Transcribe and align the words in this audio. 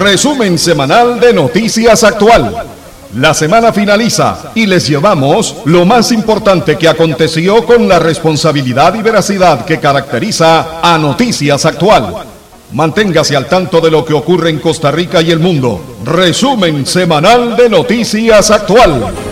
Resumen 0.00 0.58
semanal 0.58 1.20
de 1.20 1.34
Noticias 1.34 2.04
Actual. 2.04 2.56
La 3.16 3.34
semana 3.34 3.70
finaliza 3.70 4.50
y 4.54 4.64
les 4.64 4.88
llevamos 4.88 5.56
lo 5.66 5.84
más 5.84 6.10
importante 6.10 6.78
que 6.78 6.88
aconteció 6.88 7.66
con 7.66 7.86
la 7.86 7.98
responsabilidad 7.98 8.94
y 8.94 9.02
veracidad 9.02 9.66
que 9.66 9.78
caracteriza 9.78 10.80
a 10.80 10.96
Noticias 10.96 11.66
Actual. 11.66 12.14
Manténgase 12.72 13.36
al 13.36 13.46
tanto 13.46 13.78
de 13.82 13.90
lo 13.90 14.02
que 14.02 14.14
ocurre 14.14 14.48
en 14.48 14.58
Costa 14.58 14.90
Rica 14.90 15.20
y 15.20 15.32
el 15.32 15.38
mundo. 15.38 15.98
Resumen 16.02 16.86
semanal 16.86 17.54
de 17.54 17.68
Noticias 17.68 18.50
Actual. 18.50 19.29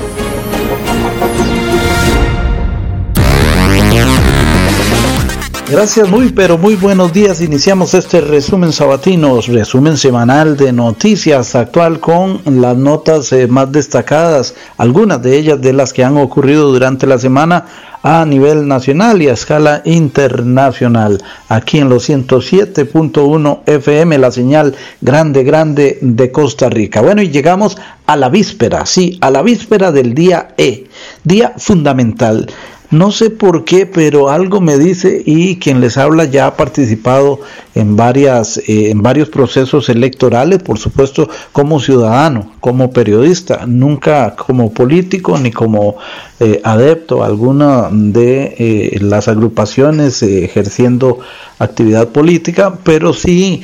Gracias, 5.71 6.09
muy 6.09 6.31
pero 6.33 6.57
muy 6.57 6.77
buenos 6.77 7.13
días. 7.13 7.43
Iniciamos 7.43 7.93
este 7.93 8.23
resumen 8.23 8.73
sabatino, 8.73 9.39
resumen 9.43 9.99
semanal 9.99 10.57
de 10.57 10.73
noticias 10.73 11.55
actual 11.55 12.01
con 12.01 12.41
las 12.47 12.75
notas 12.75 13.31
eh, 13.35 13.47
más 13.49 13.71
destacadas, 13.71 14.55
algunas 14.79 15.21
de 15.21 15.37
ellas 15.37 15.61
de 15.61 15.75
las 15.75 15.93
que 15.93 16.05
han 16.05 16.17
ocurrido 16.17 16.73
durante 16.73 17.07
la 17.07 17.19
semana 17.19 17.67
a 18.03 18.25
nivel 18.25 18.67
nacional 18.67 19.21
y 19.21 19.29
a 19.29 19.35
escala 19.35 19.83
internacional. 19.85 21.23
Aquí 21.51 21.77
en 21.77 21.91
los 21.91 22.09
107.1 22.09 23.61
FM, 23.67 24.17
la 24.17 24.31
señal 24.31 24.75
grande, 25.03 25.45
grande 25.45 25.99
de 26.01 26.33
Costa 26.33 26.71
Rica. 26.71 27.03
Bueno, 27.03 27.21
y 27.21 27.29
llegamos 27.29 27.77
a 28.07 28.17
la 28.17 28.31
víspera, 28.31 28.87
sí, 28.87 29.19
a 29.21 29.31
la 29.31 29.43
víspera 29.43 29.93
del 29.93 30.15
día 30.15 30.55
E, 30.57 30.87
día 31.25 31.53
fundamental. 31.59 32.49
No 32.91 33.13
sé 33.13 33.29
por 33.29 33.65
qué, 33.65 33.85
pero 33.85 34.31
algo 34.31 34.63
me 34.63 34.79
dice 34.79 35.23
y 35.27 35.57
quien 35.57 35.83
les 35.83 35.99
habla 35.99 36.25
ya 36.25 36.47
ha 36.47 36.57
participado 36.57 37.41
en, 37.75 37.97
varias, 37.97 38.57
eh, 38.67 38.91
en 38.91 39.03
varios 39.03 39.29
procesos 39.29 39.91
electorales, 39.91 40.63
por 40.63 40.79
supuesto 40.79 41.29
como 41.53 41.81
ciudadano, 41.81 42.53
como 42.61 42.91
periodista, 42.91 43.65
nunca 43.67 44.35
como 44.37 44.73
político 44.73 45.39
ni 45.39 45.51
como 45.51 45.97
eh, 46.41 46.61
adepto 46.65 47.23
a 47.23 47.27
alguna 47.27 47.89
de 47.91 48.55
eh, 48.59 48.99
las 49.01 49.29
agrupaciones 49.29 50.23
ejerciendo 50.23 51.19
actividad 51.59 52.09
política, 52.09 52.79
pero 52.85 53.13
sí 53.13 53.63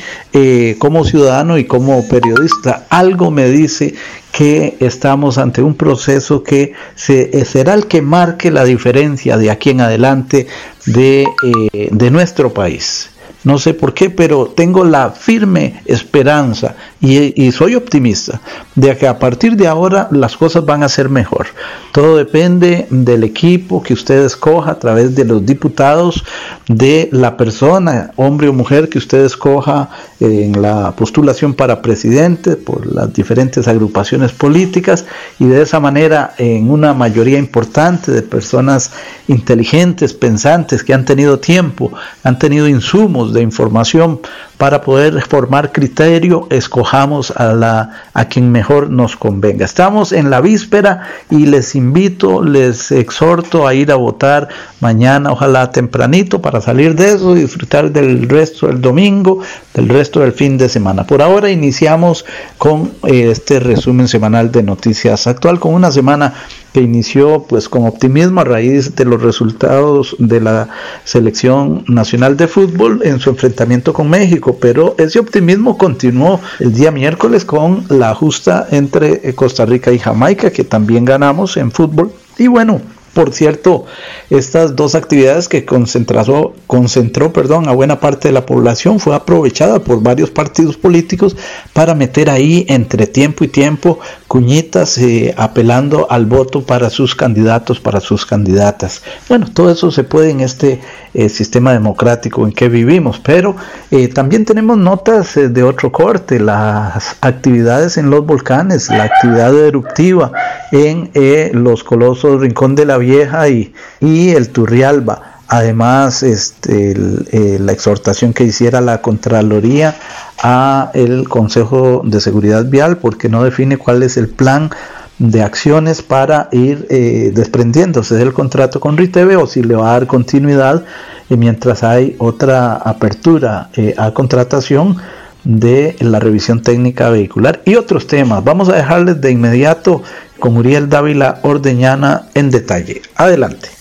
como 0.79 1.05
ciudadano 1.05 1.59
y 1.59 1.65
como 1.65 2.07
periodista. 2.09 2.87
Algo 2.91 3.31
me 3.31 3.49
dice 3.49 3.95
que 4.33 4.77
estamos 4.81 5.39
ante 5.39 5.63
un 5.63 5.77
proceso 5.77 6.43
que 6.43 6.73
se, 6.97 7.45
será 7.45 7.75
el 7.75 7.87
que 7.87 8.03
marque 8.03 8.51
la 8.51 8.65
diferencia 8.65 9.39
de 9.39 9.51
aquí 9.53 9.71
en 9.71 9.81
adelante 9.81 10.49
de, 10.87 11.27
de 11.73 12.11
nuestro 12.11 12.53
país. 12.53 13.14
No 13.45 13.59
sé 13.59 13.75
por 13.75 13.93
qué, 13.93 14.09
pero 14.09 14.47
tengo 14.47 14.85
la 14.85 15.11
firme 15.11 15.83
esperanza 15.85 16.75
y, 17.01 17.53
soy 17.53 17.75
optimista 17.75 18.41
de 18.75 18.97
que 18.97 19.07
a 19.07 19.19
partir 19.19 19.57
de 19.57 19.69
ahora 19.69 20.09
las 20.11 20.37
cosas 20.37 20.65
van 20.65 20.83
a 20.83 20.89
ser 20.89 21.11
mejor. 21.11 21.49
Todo 21.93 22.17
depende 22.17 22.87
del 22.89 23.23
equipo 23.23 23.83
que 23.83 23.93
usted 23.93 24.25
escoja 24.25 24.73
a 24.73 24.79
través 24.79 25.15
de 25.15 25.27
los 25.27 25.45
diputados, 25.45 26.25
de 26.67 27.11
la 27.13 27.37
persona, 27.37 28.13
hombre 28.17 28.49
o 28.49 28.55
mujer 28.55 28.89
que 28.89 28.99
usted 28.99 29.25
escoja 29.25 29.91
en 30.21 30.63
la 30.63 30.93
postulación 30.93 31.53
para 31.53 31.83
presidente 31.83 32.57
por 32.57 32.87
las 32.87 33.13
diferentes 33.13 33.69
agrupaciones 33.69 34.33
políticas 34.33 35.05
y 35.39 35.45
de 35.45 35.61
esa 35.61 35.81
manera 35.81 36.35
en 36.39 36.71
una 36.71 36.95
mayoría 36.95 37.39
importante 37.39 38.11
de 38.11 38.23
personas 38.23 38.93
inteligentes, 39.29 40.15
pensantes, 40.15 40.83
que 40.83 40.95
han 40.95 41.05
tenido 41.05 41.39
tiempo, 41.39 41.93
han 42.23 42.39
tenido 42.39 42.67
insumos 42.67 43.34
de 43.35 43.43
información 43.43 44.21
para 44.57 44.81
poder 44.81 45.21
formar 45.23 45.73
criterio, 45.73 46.47
escojamos 46.51 47.33
a, 47.33 47.53
la, 47.53 47.91
a 48.15 48.25
quien 48.27 48.51
mejor 48.51 48.89
nos 48.89 49.17
convenga. 49.17 49.65
Estamos 49.65 50.13
en 50.13 50.31
la 50.31 50.41
víspera 50.41 51.03
y 51.29 51.47
les 51.47 51.75
invito, 51.75 52.43
les 52.43 52.91
exhorto 52.91 53.67
a 53.67 53.75
ir 53.75 53.93
a 53.93 53.97
votar 53.97 54.49
mañana, 54.81 55.33
ojalá 55.33 55.71
tempranito, 55.71 56.41
para 56.41 56.61
salir 56.61 56.95
de 56.95 57.13
eso 57.13 57.37
y 57.37 57.41
disfrutar 57.41 57.91
del 57.91 58.29
resto 58.29 58.69
del 58.69 58.81
domingo, 58.81 59.41
del 59.75 59.89
resto 59.89 60.21
del 60.21 60.33
fin 60.33 60.57
de 60.57 60.69
semana. 60.69 61.07
Por 61.07 61.21
ahora 61.21 61.51
iniciamos 61.51 62.25
con 62.57 62.93
eh, 63.07 63.31
este 63.31 63.61
resumen 63.61 64.09
semanal 64.09 64.51
de 64.53 64.63
noticias 64.63 65.27
actual, 65.27 65.59
con 65.59 65.75
una 65.75 65.91
semana 65.91 66.33
que 66.75 66.81
inició 66.81 67.45
pues 67.49 67.69
con 67.69 67.87
optimismo 67.87 68.41
a 68.41 68.45
raíz 68.45 68.97
de 68.97 69.05
los 69.05 69.23
resultados 69.23 70.17
de 70.19 70.41
la 70.41 70.69
selección 71.05 71.85
nacional 71.87 72.37
de 72.37 72.49
fútbol 72.49 73.01
en 73.05 73.21
su 73.21 73.31
enfrentamiento 73.31 73.93
con 73.93 74.11
México, 74.11 74.59
pero 74.61 74.97
ese 74.99 75.21
optimismo 75.21 75.79
continuó 75.79 76.41
el 76.59 76.75
día 76.75 76.91
miércoles 76.91 77.45
con 77.45 77.87
la 77.89 78.13
justa 78.17 78.67
entre 78.73 79.35
Costa 79.37 79.65
Rica 79.65 79.93
y 79.93 80.01
Jamaica, 80.01 80.51
que 80.51 80.65
también 80.65 81.05
ganamos 81.05 81.57
en 81.57 81.71
fútbol. 81.71 82.11
Y 82.39 82.49
bueno, 82.49 82.81
por 83.15 83.33
cierto, 83.33 83.87
estas 84.29 84.75
dos 84.75 84.95
actividades 84.95 85.49
que 85.49 85.65
concentró, 85.65 86.55
concentró 86.67 87.33
perdón, 87.33 87.69
a 87.69 87.73
buena 87.73 88.01
parte 88.01 88.29
de 88.29 88.33
la 88.33 88.45
población 88.45 88.99
fue 88.99 89.15
aprovechada 89.15 89.79
por 89.79 90.03
varios 90.03 90.31
partidos 90.31 90.77
políticos 90.77 91.37
para 91.73 91.95
meter 91.95 92.29
ahí 92.29 92.67
entre 92.69 93.07
tiempo 93.07 93.45
y 93.45 93.49
tiempo 93.49 94.01
cuñitas 94.27 94.99
eh, 94.99 95.33
apelando 95.37 96.09
al 96.11 96.27
voto 96.27 96.63
para 96.63 96.91
sus 96.91 97.15
candidatos, 97.15 97.79
para 97.79 98.01
sus 98.01 98.27
candidatas. 98.27 99.03
Bueno, 99.29 99.47
todo 99.53 99.71
eso 99.71 99.93
se 99.93 100.03
puede 100.03 100.31
en 100.31 100.41
este 100.41 100.81
eh, 101.15 101.29
sistema 101.29 101.73
democrático 101.73 102.45
en 102.45 102.53
que 102.53 102.69
vivimos, 102.69 103.21
pero 103.21 103.55
eh, 103.93 104.09
también 104.09 104.45
tenemos 104.45 104.77
notas 104.77 105.35
de 105.37 105.63
otro 105.63 105.93
corte, 105.93 106.41
las 106.41 107.17
actividades 107.21 107.97
en 107.97 108.11
los 108.11 108.27
volcanes, 108.27 108.89
la 108.89 109.05
actividad 109.05 109.57
eruptiva 109.57 110.33
en 110.73 111.11
los 111.53 111.85
colosos 111.85 112.41
Rincón 112.41 112.75
de 112.75 112.87
la 112.87 112.99
Vieja 113.05 113.49
y, 113.49 113.73
y 114.01 114.31
el 114.31 114.49
Turrialba. 114.49 115.35
Además, 115.47 116.23
este, 116.23 116.93
eh, 116.93 117.59
la 117.61 117.73
exhortación 117.73 118.33
que 118.33 118.45
hiciera 118.45 118.81
la 118.81 119.03
Contraloría 119.03 119.95
a 120.43 120.91
el 120.95 121.29
Consejo 121.29 122.03
de 122.05 122.21
Seguridad 122.21 122.65
Vial, 122.65 122.97
porque 122.97 123.29
no 123.29 123.45
define 123.45 123.77
cuál 123.77 124.03
es 124.03 124.17
el 124.17 124.29
plan 124.29 124.71
de 125.19 125.43
acciones 125.43 126.03
para 126.03 126.49
ir 126.51 126.87
eh, 126.91 127.31
desprendiéndose 127.35 128.17
del 128.17 128.33
contrato 128.33 128.81
con 128.81 128.97
RITEVE 128.97 129.37
o 129.37 129.47
si 129.47 129.63
le 129.63 129.77
va 129.77 129.91
a 129.91 129.93
dar 129.93 130.07
continuidad 130.09 130.83
eh, 131.31 131.37
mientras 131.37 131.85
hay 131.85 132.17
otra 132.19 132.75
apertura 132.75 133.71
a 133.97 134.11
contratación 134.13 134.97
de 135.45 135.95
la 136.01 136.19
revisión 136.21 136.63
técnica 136.63 137.11
vehicular 137.11 137.61
y 137.65 137.77
otros 137.77 138.07
temas. 138.07 138.43
Vamos 138.43 138.69
a 138.71 138.77
dejarles 138.77 139.21
de 139.21 139.31
inmediato 139.31 140.03
con 140.39 140.57
Uriel 140.57 140.89
Dávila 140.89 141.41
Ordeñana 141.43 142.27
en 142.35 142.51
detalle. 142.51 143.03
Adelante. 143.17 143.75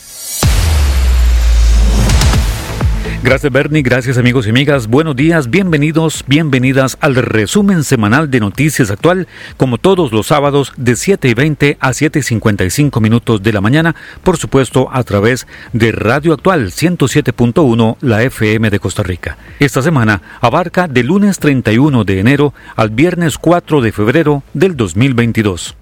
Gracias 3.23 3.53
Bernie, 3.53 3.83
gracias 3.83 4.17
amigos 4.17 4.45
y 4.45 4.49
amigas, 4.49 4.87
buenos 4.87 5.15
días, 5.15 5.49
bienvenidos, 5.49 6.25
bienvenidas 6.27 6.97
al 6.99 7.15
resumen 7.15 7.85
semanal 7.85 8.29
de 8.29 8.41
Noticias 8.41 8.91
Actual, 8.91 9.29
como 9.55 9.77
todos 9.77 10.11
los 10.11 10.27
sábados 10.27 10.73
de 10.75 10.97
7 10.97 11.29
y 11.29 11.33
20 11.33 11.77
a 11.79 11.93
7 11.93 12.19
y 12.19 12.21
55 12.21 12.99
minutos 12.99 13.41
de 13.41 13.53
la 13.53 13.61
mañana, 13.61 13.95
por 14.23 14.35
supuesto 14.35 14.89
a 14.91 15.03
través 15.03 15.47
de 15.71 15.93
Radio 15.93 16.33
Actual 16.33 16.71
107.1, 16.71 17.95
la 18.01 18.23
FM 18.23 18.69
de 18.69 18.79
Costa 18.79 19.03
Rica. 19.03 19.37
Esta 19.57 19.81
semana 19.81 20.21
abarca 20.41 20.89
del 20.89 21.07
lunes 21.07 21.39
31 21.39 22.03
de 22.03 22.19
enero 22.19 22.53
al 22.75 22.89
viernes 22.89 23.37
4 23.37 23.79
de 23.79 23.93
febrero 23.93 24.43
del 24.53 24.75
2022. 24.75 25.77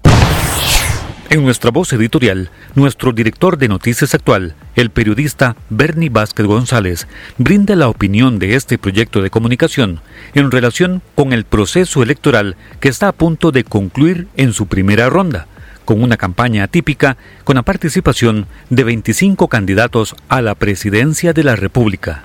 En 1.32 1.42
nuestra 1.42 1.70
voz 1.70 1.90
editorial, 1.94 2.50
nuestro 2.74 3.10
director 3.12 3.56
de 3.56 3.66
Noticias 3.66 4.14
Actual, 4.14 4.54
el 4.76 4.90
periodista 4.90 5.56
Bernie 5.70 6.10
Vázquez 6.10 6.44
González, 6.44 7.06
brinda 7.38 7.74
la 7.74 7.88
opinión 7.88 8.38
de 8.38 8.54
este 8.54 8.76
proyecto 8.76 9.22
de 9.22 9.30
comunicación 9.30 10.02
en 10.34 10.50
relación 10.50 11.00
con 11.14 11.32
el 11.32 11.44
proceso 11.44 12.02
electoral 12.02 12.56
que 12.80 12.90
está 12.90 13.08
a 13.08 13.12
punto 13.12 13.50
de 13.50 13.64
concluir 13.64 14.28
en 14.36 14.52
su 14.52 14.66
primera 14.66 15.08
ronda, 15.08 15.46
con 15.86 16.02
una 16.02 16.18
campaña 16.18 16.64
atípica 16.64 17.16
con 17.44 17.56
la 17.56 17.62
participación 17.62 18.46
de 18.68 18.84
25 18.84 19.48
candidatos 19.48 20.14
a 20.28 20.42
la 20.42 20.54
presidencia 20.54 21.32
de 21.32 21.44
la 21.44 21.56
República. 21.56 22.24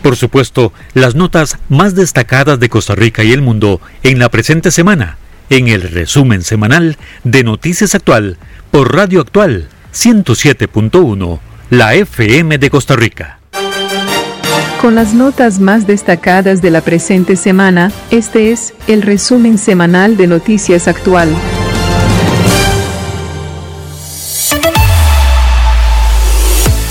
Por 0.00 0.16
supuesto, 0.16 0.72
las 0.94 1.14
notas 1.14 1.58
más 1.68 1.94
destacadas 1.94 2.58
de 2.58 2.70
Costa 2.70 2.94
Rica 2.94 3.22
y 3.24 3.32
el 3.32 3.42
mundo 3.42 3.82
en 4.04 4.18
la 4.18 4.30
presente 4.30 4.70
semana, 4.70 5.18
en 5.50 5.68
el 5.68 5.82
resumen 5.82 6.42
semanal 6.42 6.96
de 7.24 7.44
Noticias 7.44 7.94
Actual 7.94 8.38
por 8.70 8.94
Radio 8.94 9.20
Actual 9.20 9.68
107.1, 9.92 11.40
la 11.68 11.94
FM 11.94 12.56
de 12.56 12.70
Costa 12.70 12.96
Rica. 12.96 13.40
Con 14.84 14.96
las 14.96 15.14
notas 15.14 15.60
más 15.60 15.86
destacadas 15.86 16.60
de 16.60 16.70
la 16.70 16.82
presente 16.82 17.36
semana, 17.36 17.90
este 18.10 18.52
es 18.52 18.74
el 18.86 19.00
resumen 19.00 19.56
semanal 19.56 20.18
de 20.18 20.26
Noticias 20.26 20.88
Actual. 20.88 21.30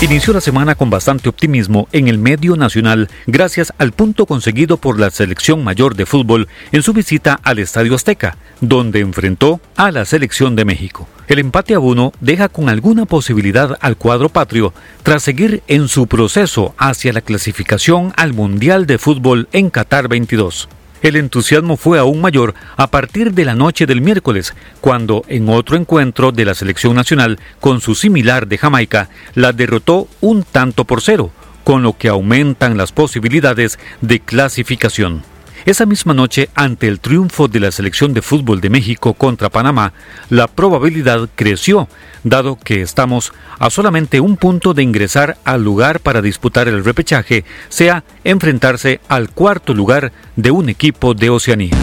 Inició 0.04 0.34
la 0.34 0.42
semana 0.42 0.74
con 0.74 0.90
bastante 0.90 1.30
optimismo 1.30 1.88
en 1.90 2.08
el 2.08 2.18
medio 2.18 2.56
nacional 2.56 3.08
gracias 3.26 3.72
al 3.78 3.92
punto 3.92 4.26
conseguido 4.26 4.76
por 4.76 5.00
la 5.00 5.08
selección 5.08 5.64
mayor 5.64 5.94
de 5.96 6.04
fútbol 6.04 6.46
en 6.72 6.82
su 6.82 6.92
visita 6.92 7.40
al 7.42 7.58
Estadio 7.58 7.94
Azteca, 7.94 8.36
donde 8.60 9.00
enfrentó 9.00 9.62
a 9.76 9.90
la 9.90 10.04
selección 10.04 10.56
de 10.56 10.66
México. 10.66 11.08
El 11.26 11.38
empate 11.38 11.72
a 11.72 11.78
uno 11.78 12.12
deja 12.20 12.50
con 12.50 12.68
alguna 12.68 13.06
posibilidad 13.06 13.78
al 13.80 13.96
cuadro 13.96 14.28
patrio 14.28 14.74
tras 15.02 15.22
seguir 15.22 15.62
en 15.68 15.88
su 15.88 16.06
proceso 16.06 16.74
hacia 16.76 17.14
la 17.14 17.22
clasificación 17.22 18.12
al 18.18 18.34
Mundial 18.34 18.84
de 18.84 18.98
Fútbol 18.98 19.48
en 19.52 19.70
Qatar 19.70 20.08
22. 20.08 20.68
El 21.04 21.16
entusiasmo 21.16 21.76
fue 21.76 21.98
aún 21.98 22.22
mayor 22.22 22.54
a 22.78 22.86
partir 22.86 23.34
de 23.34 23.44
la 23.44 23.54
noche 23.54 23.84
del 23.84 24.00
miércoles, 24.00 24.54
cuando 24.80 25.22
en 25.28 25.50
otro 25.50 25.76
encuentro 25.76 26.32
de 26.32 26.46
la 26.46 26.54
selección 26.54 26.96
nacional 26.96 27.38
con 27.60 27.82
su 27.82 27.94
similar 27.94 28.46
de 28.46 28.56
Jamaica, 28.56 29.10
la 29.34 29.52
derrotó 29.52 30.08
un 30.22 30.44
tanto 30.44 30.86
por 30.86 31.02
cero, 31.02 31.30
con 31.62 31.82
lo 31.82 31.98
que 31.98 32.08
aumentan 32.08 32.78
las 32.78 32.92
posibilidades 32.92 33.78
de 34.00 34.20
clasificación. 34.20 35.33
Esa 35.66 35.86
misma 35.86 36.12
noche, 36.12 36.50
ante 36.54 36.88
el 36.88 37.00
triunfo 37.00 37.48
de 37.48 37.58
la 37.58 37.70
selección 37.70 38.12
de 38.12 38.20
fútbol 38.20 38.60
de 38.60 38.68
México 38.68 39.14
contra 39.14 39.48
Panamá, 39.48 39.94
la 40.28 40.46
probabilidad 40.46 41.26
creció, 41.34 41.88
dado 42.22 42.58
que 42.58 42.82
estamos 42.82 43.32
a 43.58 43.70
solamente 43.70 44.20
un 44.20 44.36
punto 44.36 44.74
de 44.74 44.82
ingresar 44.82 45.38
al 45.42 45.64
lugar 45.64 46.00
para 46.00 46.20
disputar 46.20 46.68
el 46.68 46.84
repechaje, 46.84 47.46
sea 47.70 48.04
enfrentarse 48.24 49.00
al 49.08 49.30
cuarto 49.30 49.72
lugar 49.72 50.12
de 50.36 50.50
un 50.50 50.68
equipo 50.68 51.14
de 51.14 51.30
Oceanía. 51.30 51.76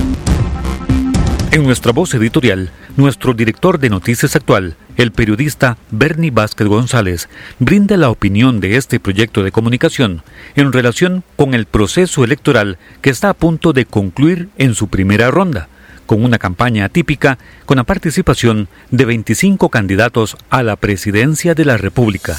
En 1.49 1.63
nuestra 1.63 1.91
voz 1.91 2.13
editorial, 2.13 2.69
nuestro 2.97 3.33
director 3.33 3.79
de 3.79 3.89
Noticias 3.89 4.35
Actual, 4.35 4.75
el 4.97 5.11
periodista 5.11 5.77
Bernie 5.91 6.31
Vázquez 6.31 6.67
González, 6.67 7.29
brinda 7.59 7.97
la 7.97 8.09
opinión 8.09 8.59
de 8.59 8.77
este 8.77 8.99
proyecto 8.99 9.43
de 9.43 9.51
comunicación 9.51 10.23
en 10.55 10.71
relación 10.71 11.23
con 11.35 11.53
el 11.53 11.65
proceso 11.65 12.23
electoral 12.23 12.77
que 13.01 13.09
está 13.09 13.29
a 13.29 13.33
punto 13.33 13.73
de 13.73 13.85
concluir 13.85 14.49
en 14.57 14.75
su 14.75 14.87
primera 14.87 15.31
ronda, 15.31 15.69
con 16.05 16.23
una 16.23 16.39
campaña 16.39 16.85
atípica 16.85 17.37
con 17.65 17.77
la 17.77 17.83
participación 17.83 18.67
de 18.89 19.05
25 19.05 19.69
candidatos 19.69 20.37
a 20.49 20.63
la 20.63 20.75
presidencia 20.75 21.55
de 21.55 21.65
la 21.65 21.77
República. 21.77 22.35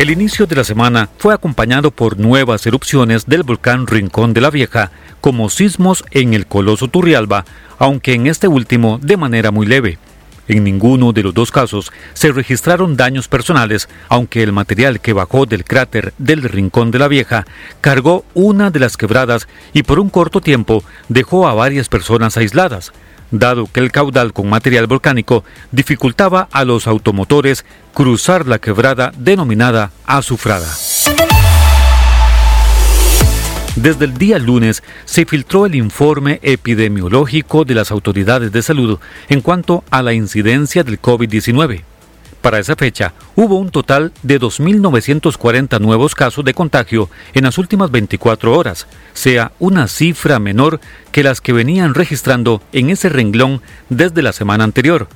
El 0.00 0.08
inicio 0.08 0.46
de 0.46 0.56
la 0.56 0.64
semana 0.64 1.10
fue 1.18 1.34
acompañado 1.34 1.90
por 1.90 2.18
nuevas 2.18 2.64
erupciones 2.66 3.26
del 3.26 3.42
volcán 3.42 3.86
Rincón 3.86 4.32
de 4.32 4.40
la 4.40 4.48
Vieja, 4.48 4.90
como 5.20 5.50
sismos 5.50 6.04
en 6.12 6.32
el 6.32 6.46
Coloso 6.46 6.88
Turrialba, 6.88 7.44
aunque 7.78 8.14
en 8.14 8.26
este 8.26 8.48
último 8.48 8.98
de 9.02 9.18
manera 9.18 9.50
muy 9.50 9.66
leve. 9.66 9.98
En 10.48 10.64
ninguno 10.64 11.12
de 11.12 11.22
los 11.22 11.34
dos 11.34 11.50
casos 11.50 11.92
se 12.14 12.32
registraron 12.32 12.96
daños 12.96 13.28
personales, 13.28 13.90
aunque 14.08 14.42
el 14.42 14.52
material 14.52 15.00
que 15.00 15.12
bajó 15.12 15.44
del 15.44 15.66
cráter 15.66 16.14
del 16.16 16.44
Rincón 16.44 16.90
de 16.90 16.98
la 16.98 17.06
Vieja 17.06 17.44
cargó 17.82 18.24
una 18.32 18.70
de 18.70 18.80
las 18.80 18.96
quebradas 18.96 19.48
y 19.74 19.82
por 19.82 20.00
un 20.00 20.08
corto 20.08 20.40
tiempo 20.40 20.82
dejó 21.10 21.46
a 21.46 21.52
varias 21.52 21.90
personas 21.90 22.38
aisladas, 22.38 22.94
dado 23.30 23.66
que 23.66 23.80
el 23.80 23.92
caudal 23.92 24.32
con 24.32 24.48
material 24.48 24.86
volcánico 24.86 25.44
dificultaba 25.72 26.48
a 26.52 26.64
los 26.64 26.86
automotores 26.86 27.64
cruzar 27.94 28.46
la 28.46 28.58
quebrada 28.58 29.12
denominada 29.16 29.92
Azufrada. 30.06 30.68
Desde 33.76 34.04
el 34.04 34.18
día 34.18 34.38
lunes 34.38 34.82
se 35.04 35.24
filtró 35.24 35.64
el 35.64 35.74
informe 35.74 36.40
epidemiológico 36.42 37.64
de 37.64 37.74
las 37.74 37.90
autoridades 37.90 38.52
de 38.52 38.62
salud 38.62 38.98
en 39.28 39.40
cuanto 39.40 39.84
a 39.90 40.02
la 40.02 40.12
incidencia 40.12 40.82
del 40.82 41.00
COVID-19. 41.00 41.89
Para 42.40 42.58
esa 42.58 42.74
fecha, 42.74 43.12
hubo 43.36 43.56
un 43.58 43.70
total 43.70 44.12
de 44.22 44.40
2.940 44.40 45.78
nuevos 45.78 46.14
casos 46.14 46.42
de 46.42 46.54
contagio 46.54 47.10
en 47.34 47.44
las 47.44 47.58
últimas 47.58 47.90
24 47.90 48.56
horas, 48.56 48.86
sea 49.12 49.52
una 49.58 49.88
cifra 49.88 50.38
menor 50.38 50.80
que 51.12 51.22
las 51.22 51.42
que 51.42 51.52
venían 51.52 51.92
registrando 51.92 52.62
en 52.72 52.88
ese 52.88 53.10
renglón 53.10 53.60
desde 53.90 54.22
la 54.22 54.32
semana 54.32 54.64
anterior. 54.64 55.08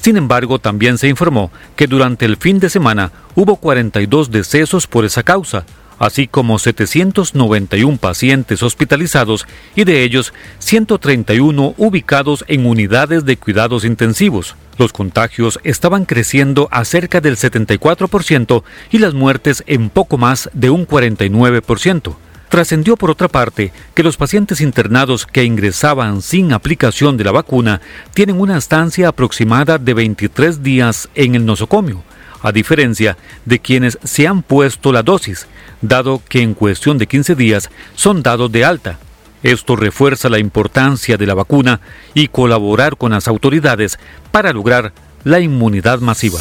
Sin 0.00 0.16
embargo, 0.16 0.60
también 0.60 0.98
se 0.98 1.08
informó 1.08 1.50
que 1.74 1.88
durante 1.88 2.24
el 2.26 2.36
fin 2.36 2.60
de 2.60 2.70
semana 2.70 3.10
hubo 3.34 3.56
42 3.56 4.30
decesos 4.30 4.86
por 4.86 5.04
esa 5.04 5.24
causa, 5.24 5.64
así 5.98 6.28
como 6.28 6.58
791 6.58 7.96
pacientes 7.98 8.62
hospitalizados 8.62 9.46
y 9.74 9.84
de 9.84 10.02
ellos 10.02 10.32
131 10.58 11.74
ubicados 11.76 12.44
en 12.48 12.66
unidades 12.66 13.24
de 13.24 13.36
cuidados 13.36 13.84
intensivos. 13.84 14.56
Los 14.78 14.92
contagios 14.92 15.58
estaban 15.64 16.04
creciendo 16.04 16.68
a 16.70 16.84
cerca 16.84 17.20
del 17.20 17.36
74% 17.36 18.62
y 18.90 18.98
las 18.98 19.14
muertes 19.14 19.64
en 19.66 19.90
poco 19.90 20.18
más 20.18 20.48
de 20.52 20.70
un 20.70 20.86
49%. 20.86 22.16
Trascendió 22.48 22.96
por 22.96 23.10
otra 23.10 23.28
parte 23.28 23.72
que 23.94 24.02
los 24.02 24.16
pacientes 24.16 24.60
internados 24.62 25.26
que 25.26 25.44
ingresaban 25.44 26.22
sin 26.22 26.52
aplicación 26.52 27.16
de 27.16 27.24
la 27.24 27.32
vacuna 27.32 27.82
tienen 28.14 28.40
una 28.40 28.56
estancia 28.56 29.08
aproximada 29.08 29.76
de 29.76 29.92
23 29.92 30.62
días 30.62 31.10
en 31.14 31.34
el 31.34 31.44
nosocomio, 31.44 32.02
a 32.42 32.52
diferencia 32.52 33.16
de 33.44 33.58
quienes 33.58 33.98
se 34.04 34.26
han 34.26 34.42
puesto 34.42 34.92
la 34.92 35.02
dosis, 35.02 35.46
dado 35.80 36.22
que 36.28 36.42
en 36.42 36.54
cuestión 36.54 36.98
de 36.98 37.06
15 37.06 37.34
días 37.34 37.70
son 37.94 38.22
dados 38.22 38.50
de 38.52 38.64
alta. 38.64 38.98
Esto 39.42 39.76
refuerza 39.76 40.28
la 40.28 40.38
importancia 40.38 41.16
de 41.16 41.26
la 41.26 41.34
vacuna 41.34 41.80
y 42.14 42.28
colaborar 42.28 42.96
con 42.96 43.12
las 43.12 43.28
autoridades 43.28 43.98
para 44.32 44.52
lograr 44.52 44.92
la 45.24 45.40
inmunidad 45.40 46.00
masiva. 46.00 46.40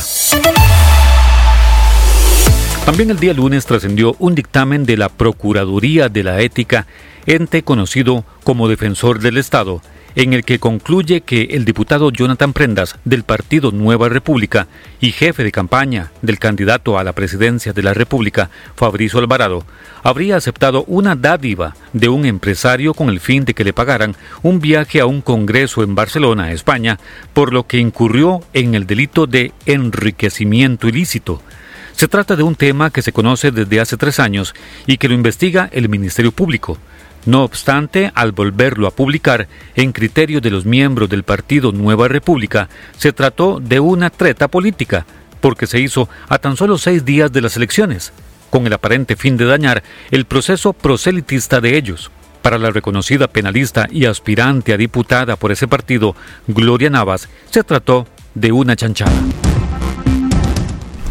También 2.85 3.11
el 3.11 3.19
día 3.19 3.33
lunes 3.33 3.65
trascendió 3.65 4.15
un 4.17 4.33
dictamen 4.33 4.85
de 4.85 4.95
la 4.95 5.09
Procuraduría 5.09 6.07
de 6.07 6.23
la 6.23 6.39
Ética, 6.39 6.87
ente 7.25 7.61
conocido 7.61 8.23
como 8.45 8.69
Defensor 8.69 9.19
del 9.19 9.37
Estado, 9.37 9.81
en 10.17 10.33
el 10.33 10.43
que 10.43 10.57
concluye 10.57 11.21
que 11.21 11.43
el 11.51 11.63
diputado 11.63 12.11
Jonathan 12.11 12.51
Prendas 12.51 12.95
del 13.05 13.21
Partido 13.21 13.71
Nueva 13.71 14.09
República 14.09 14.67
y 14.99 15.11
jefe 15.11 15.43
de 15.43 15.51
campaña 15.51 16.11
del 16.23 16.39
candidato 16.39 16.97
a 16.97 17.03
la 17.03 17.13
presidencia 17.13 17.71
de 17.71 17.83
la 17.83 17.93
República, 17.93 18.49
Fabricio 18.75 19.19
Alvarado, 19.19 19.63
habría 20.01 20.35
aceptado 20.35 20.85
una 20.87 21.15
dádiva 21.15 21.75
de 21.93 22.09
un 22.09 22.25
empresario 22.25 22.95
con 22.95 23.09
el 23.09 23.19
fin 23.19 23.45
de 23.45 23.53
que 23.53 23.63
le 23.63 23.73
pagaran 23.73 24.15
un 24.41 24.59
viaje 24.59 25.01
a 25.01 25.05
un 25.05 25.21
congreso 25.21 25.83
en 25.83 25.93
Barcelona, 25.93 26.51
España, 26.51 26.97
por 27.33 27.53
lo 27.53 27.67
que 27.67 27.77
incurrió 27.77 28.41
en 28.53 28.73
el 28.73 28.87
delito 28.87 29.27
de 29.27 29.51
enriquecimiento 29.67 30.87
ilícito. 30.87 31.43
Se 31.91 32.07
trata 32.07 32.35
de 32.35 32.41
un 32.41 32.55
tema 32.55 32.89
que 32.89 33.03
se 33.03 33.13
conoce 33.13 33.51
desde 33.51 33.79
hace 33.79 33.97
tres 33.97 34.19
años 34.19 34.55
y 34.87 34.97
que 34.97 35.09
lo 35.09 35.13
investiga 35.13 35.69
el 35.71 35.89
Ministerio 35.89 36.31
Público. 36.31 36.79
No 37.27 37.43
obstante, 37.43 38.09
al 38.15 38.31
volverlo 38.31 38.87
a 38.87 38.91
publicar, 38.91 39.49
en 39.75 39.91
criterio 39.91 40.39
de 40.39 40.49
los 40.49 40.65
miembros 40.65 41.09
del 41.09 41.23
Partido 41.23 41.73
Nueva 41.73 42.07
República, 42.07 42.69
se 42.97 43.11
trató 43.11 43.59
de 43.59 43.81
una 43.81 44.09
treta 44.09 44.47
política, 44.47 45.05
porque 45.41 45.67
se 45.67 45.81
hizo 45.81 46.07
a 46.29 46.39
tan 46.39 46.55
solo 46.55 46.77
seis 46.77 47.03
días 47.03 47.29
de 47.33 47.41
las 47.41 47.57
elecciones, 47.57 48.13
con 48.49 48.65
el 48.65 48.71
aparente 48.71 49.17
fin 49.17 49.35
de 49.35 49.43
dañar 49.43 49.83
el 50.09 50.23
proceso 50.23 50.71
proselitista 50.71 51.59
de 51.59 51.77
ellos. 51.77 52.11
Para 52.41 52.57
la 52.57 52.71
reconocida 52.71 53.27
penalista 53.27 53.89
y 53.91 54.05
aspirante 54.05 54.71
a 54.71 54.77
diputada 54.77 55.35
por 55.35 55.51
ese 55.51 55.67
partido, 55.67 56.15
Gloria 56.47 56.89
Navas, 56.89 57.27
se 57.51 57.61
trató 57.61 58.07
de 58.35 58.53
una 58.53 58.77
chanchada. 58.77 59.11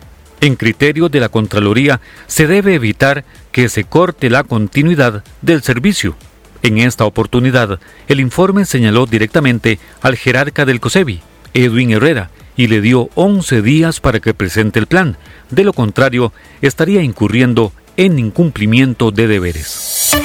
En 0.41 0.55
criterio 0.55 1.07
de 1.07 1.19
la 1.19 1.29
Contraloría, 1.29 2.01
se 2.25 2.47
debe 2.47 2.73
evitar 2.73 3.25
que 3.51 3.69
se 3.69 3.83
corte 3.83 4.31
la 4.31 4.43
continuidad 4.43 5.23
del 5.43 5.61
servicio 5.61 6.15
En 6.65 6.79
esta 6.79 7.05
oportunidad, 7.05 7.79
el 8.07 8.19
informe 8.19 8.65
señaló 8.65 9.05
directamente 9.05 9.77
al 10.01 10.15
jerarca 10.15 10.65
del 10.65 10.79
COSEBI, 10.79 11.21
Edwin 11.53 11.91
Herrera, 11.91 12.31
y 12.57 12.65
le 12.65 12.81
dio 12.81 13.07
11 13.13 13.61
días 13.61 13.99
para 13.99 14.19
que 14.19 14.33
presente 14.33 14.79
el 14.79 14.87
plan. 14.87 15.15
De 15.51 15.63
lo 15.63 15.73
contrario, 15.73 16.33
estaría 16.63 17.03
incurriendo 17.03 17.71
en 17.97 18.17
incumplimiento 18.17 19.11
de 19.11 19.27
deberes. 19.27 20.17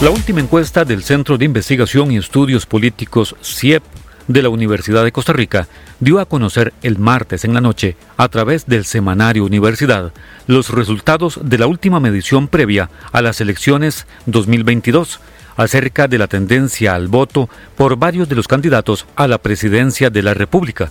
La 0.00 0.10
última 0.10 0.38
encuesta 0.38 0.84
del 0.84 1.02
Centro 1.02 1.36
de 1.36 1.46
Investigación 1.46 2.12
y 2.12 2.18
Estudios 2.18 2.64
Políticos 2.64 3.34
CIEP 3.42 3.82
de 4.28 4.42
la 4.42 4.48
Universidad 4.48 5.04
de 5.04 5.12
Costa 5.12 5.32
Rica 5.32 5.68
dio 6.00 6.20
a 6.20 6.26
conocer 6.26 6.72
el 6.82 6.98
martes 6.98 7.44
en 7.44 7.54
la 7.54 7.60
noche, 7.60 7.96
a 8.16 8.28
través 8.28 8.66
del 8.66 8.84
semanario 8.84 9.44
Universidad, 9.44 10.12
los 10.46 10.70
resultados 10.70 11.40
de 11.42 11.58
la 11.58 11.66
última 11.66 12.00
medición 12.00 12.48
previa 12.48 12.90
a 13.12 13.22
las 13.22 13.40
elecciones 13.40 14.06
2022 14.26 15.20
acerca 15.56 16.06
de 16.06 16.18
la 16.18 16.26
tendencia 16.26 16.94
al 16.94 17.08
voto 17.08 17.48
por 17.76 17.96
varios 17.96 18.28
de 18.28 18.36
los 18.36 18.48
candidatos 18.48 19.06
a 19.16 19.26
la 19.26 19.38
presidencia 19.38 20.10
de 20.10 20.22
la 20.22 20.34
República. 20.34 20.90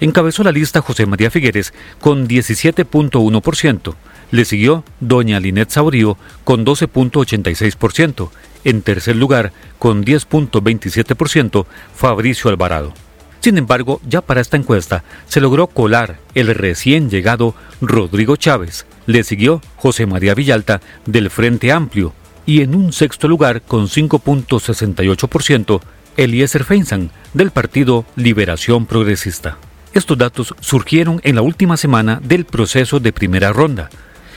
Encabezó 0.00 0.42
la 0.42 0.52
lista 0.52 0.80
José 0.80 1.06
María 1.06 1.30
Figueres 1.30 1.72
con 2.00 2.28
17.1%. 2.28 3.94
Le 4.30 4.44
siguió 4.44 4.84
doña 5.00 5.40
Linet 5.40 5.70
Saurío 5.70 6.16
con 6.44 6.64
12.86%. 6.64 8.30
En 8.64 8.82
tercer 8.82 9.16
lugar, 9.16 9.52
con 9.78 10.04
10.27%, 10.04 11.66
Fabricio 11.94 12.50
Alvarado. 12.50 12.92
Sin 13.40 13.56
embargo, 13.56 14.00
ya 14.06 14.20
para 14.20 14.40
esta 14.40 14.56
encuesta 14.56 15.04
se 15.26 15.40
logró 15.40 15.68
colar 15.68 16.18
el 16.34 16.54
recién 16.54 17.08
llegado 17.08 17.54
Rodrigo 17.80 18.36
Chávez. 18.36 18.84
Le 19.06 19.22
siguió 19.22 19.62
José 19.76 20.06
María 20.06 20.34
Villalta 20.34 20.80
del 21.06 21.30
Frente 21.30 21.72
Amplio 21.72 22.12
y 22.46 22.62
en 22.62 22.74
un 22.74 22.92
sexto 22.92 23.28
lugar 23.28 23.62
con 23.62 23.86
5.68% 23.88 25.80
Eliezer 26.16 26.64
Feinsan 26.64 27.10
del 27.32 27.52
Partido 27.52 28.04
Liberación 28.16 28.86
Progresista. 28.86 29.58
Estos 29.94 30.18
datos 30.18 30.54
surgieron 30.60 31.20
en 31.24 31.34
la 31.34 31.42
última 31.42 31.76
semana 31.76 32.20
del 32.22 32.44
proceso 32.44 33.00
de 33.00 33.12
primera 33.12 33.52
ronda, 33.52 33.88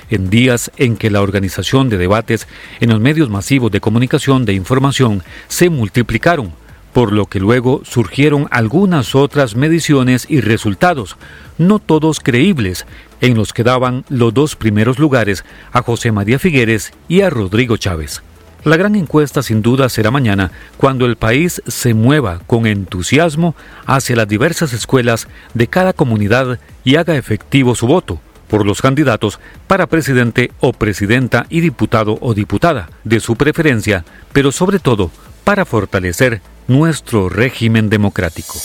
en 0.10 0.30
días 0.30 0.72
en 0.78 0.96
que 0.96 1.12
la 1.12 1.22
organización 1.22 1.90
de 1.90 1.98
debates 1.98 2.48
en 2.80 2.90
los 2.90 3.00
medios 3.00 3.30
masivos 3.30 3.72
de 3.72 3.82
comunicación 3.82 4.46
de 4.46 4.54
información 4.54 5.24
se 5.48 5.70
multiplicaron, 5.70 6.54
por 6.94 7.12
lo 7.12 7.26
que 7.26 7.40
luego 7.40 7.82
surgieron 7.84 8.48
algunas 8.52 9.14
otras 9.16 9.56
mediciones 9.56 10.26
y 10.30 10.42
resultados, 10.42 11.18
no 11.58 11.80
todos 11.80 12.20
creíbles, 12.20 12.86
en 13.20 13.36
los 13.36 13.54
que 13.54 13.64
daban 13.64 14.04
los 14.10 14.34
dos 14.34 14.56
primeros 14.56 15.00
lugares 15.00 15.44
a 15.72 15.82
José 15.82 16.12
María 16.12 16.40
Figueres 16.40 16.94
y 17.08 17.22
a 17.22 17.30
Rodrigo 17.30 17.78
Chávez. 17.78 18.24
La 18.64 18.78
gran 18.78 18.96
encuesta 18.96 19.42
sin 19.42 19.64
duda 19.64 19.90
será 19.90 20.12
mañana, 20.12 20.52
cuando 20.78 21.08
el 21.08 21.16
país 21.16 21.64
se 21.68 21.96
mueva 21.96 22.42
con 22.46 22.68
entusiasmo 22.68 23.56
hacia 23.88 24.16
las 24.16 24.28
diversas 24.28 24.74
escuelas 24.74 25.28
de 25.56 25.68
cada 25.68 25.94
comunidad 25.94 26.60
y 26.84 26.96
haga 26.96 27.16
efectivo 27.16 27.74
su 27.74 27.88
voto 27.88 28.22
por 28.48 28.66
los 28.66 28.82
candidatos 28.82 29.40
para 29.66 29.88
presidente 29.88 30.52
o 30.60 30.74
presidenta 30.74 31.48
y 31.50 31.62
diputado 31.62 32.20
o 32.22 32.36
diputada 32.36 32.90
de 33.04 33.20
su 33.20 33.36
preferencia, 33.36 34.06
pero 34.32 34.52
sobre 34.52 34.78
todo 34.78 35.10
para 35.44 35.66
fortalecer 35.66 36.42
nuestro 36.68 37.30
régimen 37.30 37.90
democrático. 37.90 38.60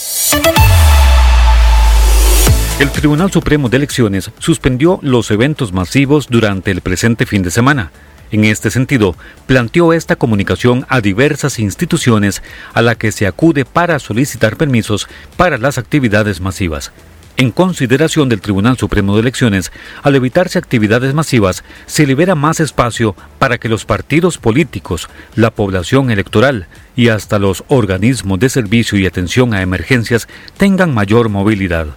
El 2.79 2.91
Tribunal 2.91 3.31
Supremo 3.31 3.69
de 3.69 3.77
Elecciones 3.77 4.29
suspendió 4.37 4.99
los 5.01 5.31
eventos 5.31 5.73
masivos 5.73 6.27
durante 6.29 6.69
el 6.69 6.81
presente 6.81 7.25
fin 7.25 7.41
de 7.41 7.49
semana. 7.49 7.91
En 8.31 8.43
este 8.43 8.71
sentido, 8.71 9.15
planteó 9.45 9.93
esta 9.93 10.15
comunicación 10.15 10.85
a 10.89 11.01
diversas 11.01 11.59
instituciones 11.59 12.43
a 12.73 12.81
la 12.81 12.95
que 12.95 13.11
se 13.11 13.27
acude 13.27 13.65
para 13.65 13.99
solicitar 13.99 14.57
permisos 14.57 15.07
para 15.37 15.57
las 15.57 15.77
actividades 15.77 16.41
masivas. 16.41 16.91
En 17.39 17.51
consideración 17.51 18.29
del 18.29 18.41
Tribunal 18.41 18.79
Supremo 18.79 19.13
de 19.13 19.21
Elecciones, 19.21 19.71
al 20.01 20.15
evitarse 20.15 20.57
actividades 20.57 21.13
masivas, 21.13 21.63
se 21.85 22.07
libera 22.07 22.33
más 22.33 22.59
espacio 22.59 23.15
para 23.37 23.59
que 23.59 23.69
los 23.69 23.85
partidos 23.85 24.39
políticos, 24.39 25.07
la 25.35 25.51
población 25.51 26.09
electoral 26.09 26.65
y 26.95 27.09
hasta 27.09 27.37
los 27.37 27.63
organismos 27.67 28.39
de 28.39 28.49
servicio 28.49 28.97
y 28.97 29.05
atención 29.05 29.53
a 29.53 29.61
emergencias 29.61 30.27
tengan 30.57 30.95
mayor 30.95 31.29
movilidad. 31.29 31.89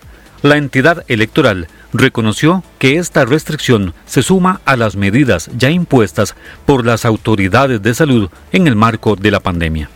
La 0.43 0.59
entidad 0.59 1.05
electoral 1.09 1.69
reconoció 1.93 2.63
que 2.79 2.97
esta 2.97 3.25
restricción 3.25 3.95
se 4.07 4.23
suma 4.23 4.61
a 4.65 4.77
las 4.77 4.97
medidas 4.97 5.51
ya 5.57 5.71
impuestas 5.71 6.35
por 6.67 6.85
las 6.85 7.05
autoridades 7.05 7.83
de 7.83 7.95
salud 7.95 8.31
en 8.53 8.67
el 8.67 8.77
marco 8.77 9.17
de 9.17 9.31
la 9.31 9.41
pandemia. 9.41 9.91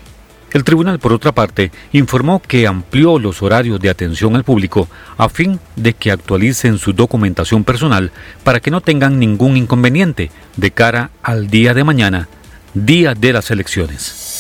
El 0.53 0.63
tribunal, 0.63 1.01
por 1.01 1.13
otra 1.13 1.33
parte, 1.33 1.73
informó 1.93 2.41
que 2.41 2.69
amplió 2.69 3.19
los 3.19 3.43
horarios 3.43 3.81
de 3.81 3.91
atención 3.91 4.37
al 4.37 4.45
público 4.45 4.89
a 5.19 5.29
fin 5.29 5.59
de 5.75 5.95
que 5.95 6.13
actualicen 6.13 6.79
su 6.79 6.93
documentación 6.93 7.65
personal 7.65 8.13
para 8.45 8.61
que 8.61 8.71
no 8.71 8.81
tengan 8.81 9.19
ningún 9.19 9.57
inconveniente 9.57 10.31
de 10.57 10.71
cara 10.71 11.11
al 11.25 11.49
día 11.49 11.75
de 11.75 11.83
mañana, 11.83 12.29
día 12.73 13.15
de 13.15 13.33
las 13.33 13.51
elecciones. 13.51 14.34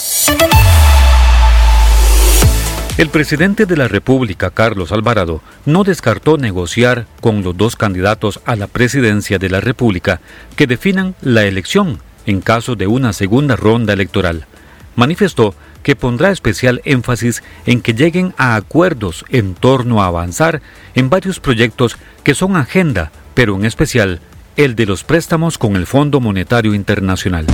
El 2.96 3.08
presidente 3.08 3.66
de 3.66 3.76
la 3.76 3.88
República, 3.88 4.50
Carlos 4.50 4.92
Alvarado, 4.92 5.42
no 5.66 5.82
descartó 5.82 6.38
negociar 6.38 7.08
con 7.20 7.42
los 7.42 7.56
dos 7.56 7.74
candidatos 7.74 8.40
a 8.44 8.54
la 8.54 8.68
presidencia 8.68 9.40
de 9.40 9.50
la 9.50 9.60
República 9.60 10.20
que 10.54 10.68
definan 10.68 11.16
la 11.20 11.42
elección 11.42 11.98
en 12.24 12.40
caso 12.40 12.76
de 12.76 12.86
una 12.86 13.12
segunda 13.12 13.56
ronda 13.56 13.92
electoral. 13.92 14.46
Manifestó 14.94 15.56
que 15.82 15.96
pondrá 15.96 16.30
especial 16.30 16.82
énfasis 16.84 17.42
en 17.66 17.80
que 17.80 17.94
lleguen 17.94 18.32
a 18.38 18.54
acuerdos 18.54 19.24
en 19.28 19.54
torno 19.54 20.00
a 20.00 20.06
avanzar 20.06 20.62
en 20.94 21.10
varios 21.10 21.40
proyectos 21.40 21.98
que 22.22 22.36
son 22.36 22.54
agenda, 22.56 23.10
pero 23.34 23.56
en 23.56 23.64
especial 23.64 24.20
el 24.56 24.76
de 24.76 24.86
los 24.86 25.02
préstamos 25.02 25.58
con 25.58 25.74
el 25.74 25.86
Fondo 25.86 26.20
Monetario 26.20 26.74
Internacional. 26.74 27.46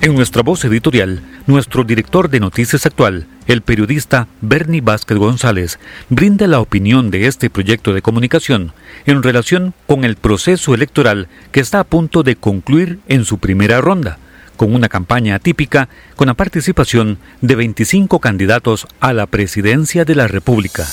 En 0.00 0.16
nuestra 0.16 0.42
voz 0.42 0.64
editorial, 0.64 1.22
nuestro 1.46 1.84
director 1.84 2.28
de 2.28 2.40
Noticias 2.40 2.86
Actual, 2.86 3.28
el 3.46 3.62
periodista 3.62 4.28
Bernie 4.40 4.80
Vázquez 4.80 5.18
González, 5.18 5.78
brinda 6.08 6.46
la 6.46 6.60
opinión 6.60 7.10
de 7.10 7.26
este 7.26 7.50
proyecto 7.50 7.92
de 7.92 8.02
comunicación 8.02 8.72
en 9.06 9.22
relación 9.22 9.74
con 9.86 10.04
el 10.04 10.16
proceso 10.16 10.74
electoral 10.74 11.28
que 11.50 11.60
está 11.60 11.80
a 11.80 11.84
punto 11.84 12.22
de 12.22 12.36
concluir 12.36 13.00
en 13.08 13.24
su 13.24 13.38
primera 13.38 13.80
ronda 13.80 14.18
con 14.56 14.74
una 14.74 14.88
campaña 14.88 15.34
atípica 15.34 15.88
con 16.14 16.28
la 16.28 16.34
participación 16.34 17.18
de 17.40 17.56
25 17.56 18.20
candidatos 18.20 18.86
a 19.00 19.12
la 19.12 19.26
presidencia 19.26 20.04
de 20.04 20.14
la 20.14 20.28
República. 20.28 20.86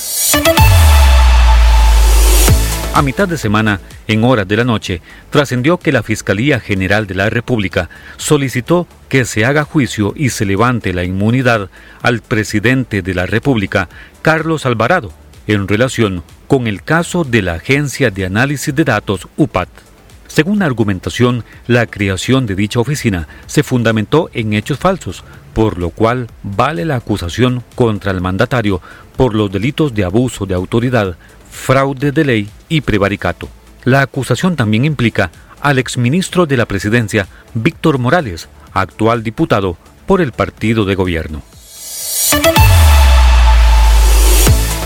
A 3.00 3.02
mitad 3.02 3.30
de 3.30 3.38
semana, 3.38 3.80
en 4.10 4.26
horas 4.26 4.46
de 4.46 4.58
la 4.58 4.66
noche, 4.66 5.02
trascendió 5.30 5.78
que 5.78 5.94
la 5.94 6.04
Fiscalía 6.04 6.60
General 6.60 7.08
de 7.08 7.16
la 7.16 7.30
República 7.30 7.90
solicitó 8.18 8.88
que 9.08 9.24
se 9.24 9.46
haga 9.46 9.64
juicio 9.64 10.12
y 10.18 10.32
se 10.32 10.44
levante 10.44 10.94
la 10.94 11.06
inmunidad 11.06 11.70
al 12.02 12.20
presidente 12.20 13.02
de 13.02 13.14
la 13.14 13.26
República, 13.26 13.88
Carlos 14.22 14.66
Alvarado, 14.66 15.14
en 15.48 15.70
relación 15.70 16.24
con 16.48 16.68
el 16.68 16.84
caso 16.84 17.24
de 17.24 17.42
la 17.42 17.54
Agencia 17.54 18.12
de 18.12 18.26
Análisis 18.26 18.76
de 18.76 18.84
Datos 18.84 19.30
UPAT. 19.38 19.70
Según 20.28 20.60
la 20.60 20.66
argumentación, 20.66 21.46
la 21.68 21.86
creación 21.86 22.46
de 22.48 22.56
dicha 22.56 22.82
oficina 22.82 23.30
se 23.48 23.64
fundamentó 23.64 24.30
en 24.34 24.52
hechos 24.52 24.78
falsos, 24.78 25.24
por 25.54 25.78
lo 25.78 25.90
cual 25.90 26.28
vale 26.44 26.84
la 26.84 26.98
acusación 26.98 27.64
contra 27.76 28.12
el 28.12 28.20
mandatario 28.20 28.82
por 29.16 29.36
los 29.36 29.50
delitos 29.52 29.94
de 29.94 30.04
abuso 30.04 30.46
de 30.46 30.54
autoridad, 30.54 31.18
fraude 31.50 32.12
de 32.12 32.26
ley 32.26 32.50
y 32.68 32.82
prevaricato. 32.82 33.50
La 33.84 34.02
acusación 34.02 34.56
también 34.56 34.86
implica 34.86 35.32
al 35.62 35.80
exministro 35.80 36.46
de 36.46 36.58
la 36.58 36.66
Presidencia, 36.66 37.28
Víctor 37.54 37.98
Morales, 37.98 38.50
actual 38.74 39.24
diputado 39.24 39.78
por 40.06 40.22
el 40.22 40.32
partido 40.32 40.86
de 40.86 40.96
gobierno. 40.96 41.42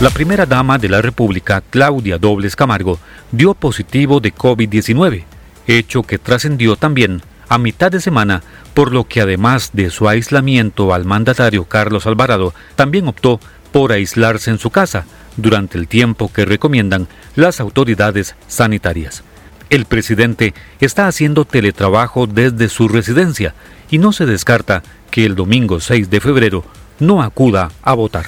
La 0.01 0.09
primera 0.09 0.45
dama 0.45 0.77
de 0.77 0.89
la 0.89 1.01
República, 1.01 1.61
Claudia 1.69 2.17
Dobles 2.17 2.55
Camargo, 2.55 2.99
dio 3.31 3.53
positivo 3.53 4.19
de 4.19 4.33
COVID-19 4.33 5.25
hecho 5.67 6.03
que 6.03 6.17
trascendió 6.17 6.75
también 6.75 7.21
a 7.49 7.57
mitad 7.57 7.91
de 7.91 8.01
semana, 8.01 8.41
por 8.73 8.91
lo 8.91 9.05
que 9.05 9.21
además 9.21 9.71
de 9.73 9.89
su 9.89 10.09
aislamiento 10.09 10.93
al 10.93 11.05
mandatario 11.05 11.65
Carlos 11.65 12.07
Alvarado, 12.07 12.53
también 12.75 13.07
optó 13.07 13.39
por 13.73 13.91
aislarse 13.91 14.51
en 14.51 14.59
su 14.59 14.69
casa 14.69 15.03
durante 15.35 15.77
el 15.77 15.89
tiempo 15.89 16.31
que 16.31 16.45
recomiendan 16.45 17.09
las 17.35 17.59
autoridades 17.59 18.35
sanitarias. 18.47 19.23
El 19.69 19.85
presidente 19.85 20.53
está 20.79 21.07
haciendo 21.07 21.43
teletrabajo 21.43 22.27
desde 22.27 22.69
su 22.69 22.87
residencia 22.87 23.55
y 23.89 23.97
no 23.97 24.13
se 24.13 24.25
descarta 24.25 24.83
que 25.09 25.25
el 25.25 25.35
domingo 25.35 25.81
6 25.81 26.09
de 26.09 26.21
febrero 26.21 26.63
no 26.99 27.23
acuda 27.23 27.71
a 27.81 27.93
votar. 27.93 28.27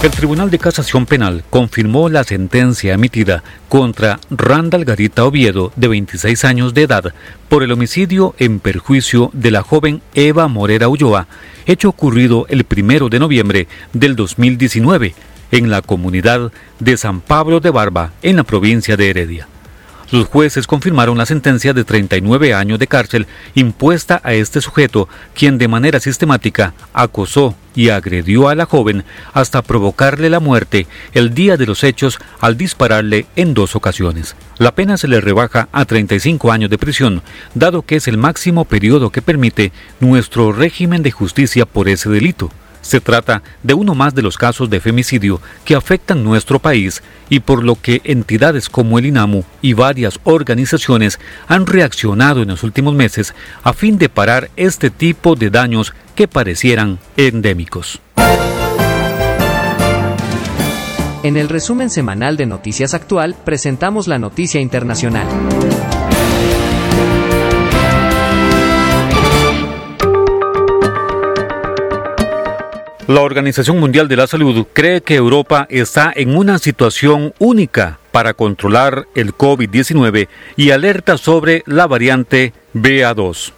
El 0.00 0.12
Tribunal 0.12 0.48
de 0.48 0.60
Casación 0.60 1.06
Penal 1.06 1.42
confirmó 1.50 2.08
la 2.08 2.22
sentencia 2.22 2.94
emitida 2.94 3.42
contra 3.68 4.20
Randall 4.30 4.84
Garita 4.84 5.24
Oviedo, 5.24 5.72
de 5.74 5.88
26 5.88 6.44
años 6.44 6.72
de 6.72 6.82
edad, 6.82 7.12
por 7.48 7.64
el 7.64 7.72
homicidio 7.72 8.32
en 8.38 8.60
perjuicio 8.60 9.30
de 9.32 9.50
la 9.50 9.62
joven 9.62 10.00
Eva 10.14 10.46
Morera 10.46 10.88
Ulloa, 10.88 11.26
hecho 11.68 11.90
ocurrido 11.90 12.46
el 12.48 12.64
primero 12.64 13.08
de 13.08 13.20
noviembre 13.20 13.68
del 13.92 14.16
2019 14.16 15.14
en 15.52 15.70
la 15.70 15.82
comunidad 15.82 16.50
de 16.80 16.96
San 16.96 17.20
Pablo 17.20 17.60
de 17.60 17.70
Barba, 17.70 18.12
en 18.22 18.36
la 18.36 18.42
provincia 18.42 18.96
de 18.96 19.10
Heredia. 19.10 19.48
Los 20.10 20.26
jueces 20.26 20.66
confirmaron 20.66 21.18
la 21.18 21.26
sentencia 21.26 21.74
de 21.74 21.84
39 21.84 22.54
años 22.54 22.78
de 22.78 22.86
cárcel 22.86 23.26
impuesta 23.54 24.22
a 24.24 24.32
este 24.32 24.62
sujeto, 24.62 25.06
quien 25.34 25.58
de 25.58 25.68
manera 25.68 26.00
sistemática 26.00 26.72
acosó 26.94 27.54
y 27.74 27.90
agredió 27.90 28.48
a 28.48 28.54
la 28.54 28.64
joven 28.64 29.04
hasta 29.34 29.60
provocarle 29.60 30.30
la 30.30 30.40
muerte 30.40 30.86
el 31.12 31.34
día 31.34 31.58
de 31.58 31.66
los 31.66 31.84
hechos 31.84 32.18
al 32.40 32.56
dispararle 32.56 33.26
en 33.36 33.52
dos 33.52 33.76
ocasiones. 33.76 34.34
La 34.56 34.74
pena 34.74 34.96
se 34.96 35.08
le 35.08 35.20
rebaja 35.20 35.68
a 35.72 35.84
35 35.84 36.52
años 36.52 36.70
de 36.70 36.78
prisión, 36.78 37.22
dado 37.54 37.82
que 37.82 37.96
es 37.96 38.08
el 38.08 38.16
máximo 38.16 38.64
periodo 38.64 39.10
que 39.10 39.20
permite 39.20 39.72
nuestro 40.00 40.52
régimen 40.52 41.02
de 41.02 41.10
justicia 41.10 41.66
por 41.66 41.86
ese 41.86 42.08
delito. 42.08 42.50
Se 42.88 43.02
trata 43.02 43.42
de 43.62 43.74
uno 43.74 43.94
más 43.94 44.14
de 44.14 44.22
los 44.22 44.38
casos 44.38 44.70
de 44.70 44.80
femicidio 44.80 45.42
que 45.66 45.74
afectan 45.74 46.24
nuestro 46.24 46.58
país 46.58 47.02
y 47.28 47.40
por 47.40 47.62
lo 47.62 47.74
que 47.74 48.00
entidades 48.02 48.70
como 48.70 48.98
el 48.98 49.04
INAMU 49.04 49.44
y 49.60 49.74
varias 49.74 50.18
organizaciones 50.24 51.20
han 51.48 51.66
reaccionado 51.66 52.40
en 52.40 52.48
los 52.48 52.62
últimos 52.62 52.94
meses 52.94 53.34
a 53.62 53.74
fin 53.74 53.98
de 53.98 54.08
parar 54.08 54.48
este 54.56 54.88
tipo 54.88 55.34
de 55.34 55.50
daños 55.50 55.92
que 56.14 56.28
parecieran 56.28 56.98
endémicos. 57.18 58.00
En 61.22 61.36
el 61.36 61.50
resumen 61.50 61.90
semanal 61.90 62.38
de 62.38 62.46
Noticias 62.46 62.94
Actual 62.94 63.36
presentamos 63.44 64.08
la 64.08 64.18
noticia 64.18 64.62
internacional. 64.62 65.26
La 73.08 73.22
Organización 73.22 73.80
Mundial 73.80 74.06
de 74.06 74.16
la 74.16 74.26
Salud 74.26 74.66
cree 74.74 75.00
que 75.00 75.14
Europa 75.14 75.66
está 75.70 76.12
en 76.14 76.36
una 76.36 76.58
situación 76.58 77.32
única 77.38 77.98
para 78.12 78.34
controlar 78.34 79.06
el 79.14 79.32
COVID-19 79.32 80.28
y 80.56 80.72
alerta 80.72 81.16
sobre 81.16 81.62
la 81.64 81.86
variante 81.86 82.52
BA2. 82.74 83.52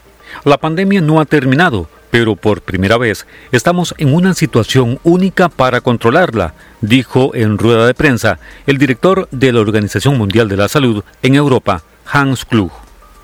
La 0.45 0.57
pandemia 0.57 1.01
no 1.01 1.21
ha 1.21 1.25
terminado, 1.25 1.89
pero 2.13 2.37
por 2.37 2.63
primera 2.63 2.97
vez 2.97 3.27
estamos 3.51 3.93
en 3.99 4.15
una 4.15 4.35
situación 4.35 5.01
única 5.03 5.49
para 5.49 5.81
controlarla, 5.81 6.55
dijo 6.81 7.35
en 7.35 7.59
rueda 7.59 7.89
de 7.89 7.95
prensa 7.95 8.39
el 8.69 8.79
director 8.79 9.27
de 9.33 9.53
la 9.53 9.59
Organización 9.59 10.17
Mundial 10.17 10.49
de 10.49 10.59
la 10.59 10.69
Salud 10.69 11.03
en 11.25 11.35
Europa, 11.35 11.83
Hans 12.07 12.45
Klug. 12.45 12.71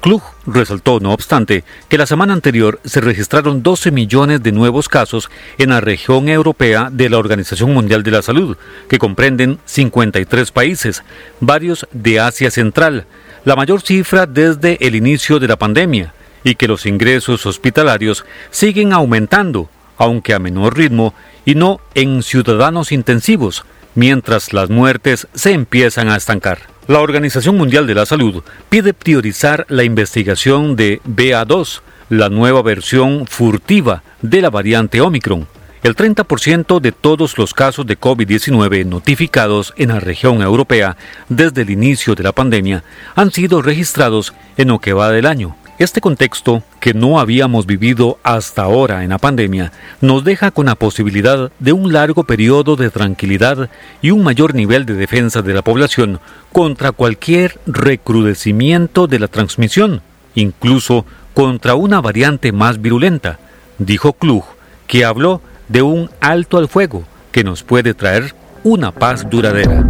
Klug 0.06 0.22
resaltó, 0.46 1.00
no 1.00 1.12
obstante, 1.12 1.64
que 1.88 1.98
la 1.98 2.06
semana 2.06 2.32
anterior 2.32 2.78
se 2.84 3.00
registraron 3.00 3.64
12 3.64 3.90
millones 3.90 4.40
de 4.40 4.52
nuevos 4.52 4.88
casos 4.88 5.28
en 5.58 5.70
la 5.70 5.80
región 5.80 6.28
europea 6.28 6.90
de 6.92 7.10
la 7.10 7.18
Organización 7.18 7.74
Mundial 7.74 8.04
de 8.04 8.12
la 8.12 8.22
Salud, 8.22 8.56
que 8.88 9.00
comprenden 9.00 9.58
53 9.64 10.52
países, 10.52 11.02
varios 11.40 11.88
de 11.90 12.20
Asia 12.20 12.52
Central, 12.52 13.04
la 13.44 13.56
mayor 13.56 13.82
cifra 13.82 14.26
desde 14.26 14.78
el 14.86 14.94
inicio 14.94 15.40
de 15.40 15.48
la 15.48 15.56
pandemia, 15.56 16.14
y 16.44 16.54
que 16.54 16.68
los 16.68 16.86
ingresos 16.86 17.44
hospitalarios 17.44 18.24
siguen 18.52 18.92
aumentando, 18.92 19.68
aunque 19.98 20.34
a 20.34 20.38
menor 20.38 20.76
ritmo, 20.76 21.14
y 21.44 21.56
no 21.56 21.80
en 21.96 22.22
ciudadanos 22.22 22.92
intensivos, 22.92 23.64
mientras 23.96 24.52
las 24.52 24.70
muertes 24.70 25.26
se 25.34 25.50
empiezan 25.50 26.10
a 26.10 26.16
estancar. 26.16 26.75
La 26.88 27.00
Organización 27.00 27.56
Mundial 27.56 27.88
de 27.88 27.96
la 27.96 28.06
Salud 28.06 28.44
pide 28.68 28.94
priorizar 28.94 29.66
la 29.68 29.82
investigación 29.82 30.76
de 30.76 31.00
BA2, 31.04 31.80
la 32.10 32.28
nueva 32.28 32.62
versión 32.62 33.26
furtiva 33.26 34.04
de 34.22 34.40
la 34.40 34.50
variante 34.50 35.00
Omicron. 35.00 35.48
El 35.82 35.96
30% 35.96 36.78
de 36.78 36.92
todos 36.92 37.38
los 37.38 37.54
casos 37.54 37.86
de 37.86 37.98
COVID-19 37.98 38.86
notificados 38.86 39.74
en 39.76 39.88
la 39.88 39.98
región 39.98 40.42
europea 40.42 40.96
desde 41.28 41.62
el 41.62 41.70
inicio 41.70 42.14
de 42.14 42.22
la 42.22 42.30
pandemia 42.30 42.84
han 43.16 43.32
sido 43.32 43.62
registrados 43.62 44.32
en 44.56 44.68
lo 44.68 44.78
que 44.78 44.92
va 44.92 45.10
del 45.10 45.26
año, 45.26 45.56
este 45.78 46.00
contexto, 46.00 46.62
que 46.80 46.94
no 46.94 47.20
habíamos 47.20 47.66
vivido 47.66 48.18
hasta 48.22 48.62
ahora 48.62 49.04
en 49.04 49.10
la 49.10 49.18
pandemia, 49.18 49.72
nos 50.00 50.24
deja 50.24 50.50
con 50.50 50.66
la 50.66 50.74
posibilidad 50.74 51.50
de 51.58 51.72
un 51.72 51.92
largo 51.92 52.24
periodo 52.24 52.76
de 52.76 52.90
tranquilidad 52.90 53.68
y 54.00 54.10
un 54.10 54.22
mayor 54.22 54.54
nivel 54.54 54.86
de 54.86 54.94
defensa 54.94 55.42
de 55.42 55.52
la 55.52 55.62
población 55.62 56.20
contra 56.52 56.92
cualquier 56.92 57.60
recrudecimiento 57.66 59.06
de 59.06 59.18
la 59.18 59.28
transmisión, 59.28 60.00
incluso 60.34 61.04
contra 61.34 61.74
una 61.74 62.00
variante 62.00 62.52
más 62.52 62.80
virulenta, 62.80 63.38
dijo 63.78 64.14
Klug, 64.14 64.44
que 64.86 65.04
habló 65.04 65.42
de 65.68 65.82
un 65.82 66.10
alto 66.20 66.56
al 66.56 66.68
fuego 66.68 67.04
que 67.32 67.44
nos 67.44 67.62
puede 67.62 67.92
traer 67.92 68.34
una 68.64 68.92
paz 68.92 69.28
duradera. 69.28 69.86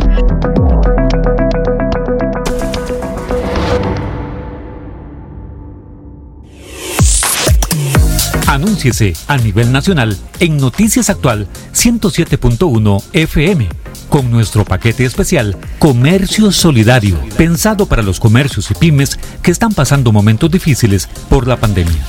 Anúnciese 8.46 9.14
a 9.26 9.36
nivel 9.38 9.72
nacional 9.72 10.16
en 10.38 10.56
Noticias 10.56 11.10
Actual 11.10 11.48
107.1 11.74 13.02
FM 13.12 13.68
con 14.08 14.30
nuestro 14.30 14.64
paquete 14.64 15.04
especial 15.04 15.56
Comercio 15.80 16.52
Solidario, 16.52 17.18
pensado 17.36 17.86
para 17.86 18.02
los 18.02 18.20
comercios 18.20 18.70
y 18.70 18.74
pymes 18.74 19.18
que 19.42 19.50
están 19.50 19.72
pasando 19.72 20.12
momentos 20.12 20.48
difíciles 20.50 21.08
por 21.28 21.48
la 21.48 21.56
pandemia. 21.56 22.06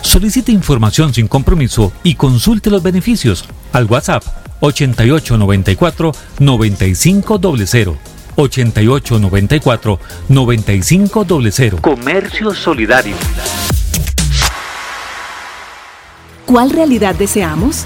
Solicite 0.00 0.50
información 0.50 1.12
sin 1.12 1.28
compromiso 1.28 1.92
y 2.02 2.14
consulte 2.14 2.70
los 2.70 2.82
beneficios 2.82 3.44
al 3.72 3.84
WhatsApp 3.84 4.24
8894 4.60 6.12
9500. 6.38 7.96
8894 8.36 10.00
9500. 10.28 11.80
Comercio 11.80 12.54
Solidario. 12.54 13.14
¿Cuál 16.50 16.70
realidad 16.70 17.14
deseamos? 17.14 17.84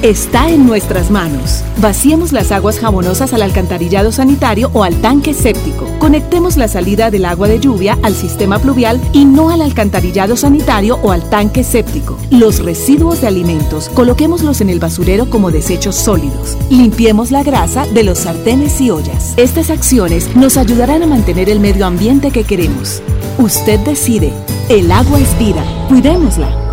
Está 0.00 0.48
en 0.48 0.64
nuestras 0.64 1.10
manos. 1.10 1.62
Vaciemos 1.82 2.32
las 2.32 2.50
aguas 2.50 2.78
jabonosas 2.78 3.34
al 3.34 3.42
alcantarillado 3.42 4.10
sanitario 4.10 4.70
o 4.72 4.84
al 4.84 5.02
tanque 5.02 5.34
séptico. 5.34 5.86
Conectemos 5.98 6.56
la 6.56 6.66
salida 6.66 7.10
del 7.10 7.26
agua 7.26 7.46
de 7.46 7.60
lluvia 7.60 7.98
al 8.02 8.14
sistema 8.14 8.58
pluvial 8.58 8.98
y 9.12 9.26
no 9.26 9.50
al 9.50 9.60
alcantarillado 9.60 10.34
sanitario 10.34 10.98
o 11.02 11.12
al 11.12 11.28
tanque 11.28 11.62
séptico. 11.62 12.16
Los 12.30 12.64
residuos 12.64 13.20
de 13.20 13.26
alimentos, 13.26 13.90
coloquémoslos 13.90 14.62
en 14.62 14.70
el 14.70 14.80
basurero 14.80 15.28
como 15.28 15.50
desechos 15.50 15.94
sólidos. 15.94 16.56
Limpiemos 16.70 17.30
la 17.30 17.42
grasa 17.42 17.84
de 17.88 18.02
los 18.02 18.20
sartenes 18.20 18.80
y 18.80 18.90
ollas. 18.90 19.34
Estas 19.36 19.68
acciones 19.68 20.34
nos 20.34 20.56
ayudarán 20.56 21.02
a 21.02 21.06
mantener 21.06 21.50
el 21.50 21.60
medio 21.60 21.84
ambiente 21.84 22.30
que 22.30 22.44
queremos. 22.44 23.02
Usted 23.36 23.78
decide. 23.80 24.32
El 24.70 24.90
agua 24.90 25.20
es 25.20 25.38
vida. 25.38 25.62
Cuidémosla. 25.88 26.63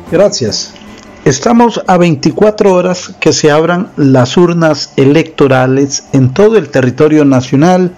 Gracias. 0.10 0.73
Estamos 1.25 1.81
a 1.88 1.97
24 1.97 2.73
horas 2.73 3.13
que 3.21 3.31
se 3.31 3.49
abran 3.49 3.91
las 3.95 4.36
urnas 4.36 4.91
electorales 4.97 6.03
en 6.12 6.33
todo 6.33 6.57
el 6.57 6.67
territorio 6.67 7.23
nacional 7.23 7.91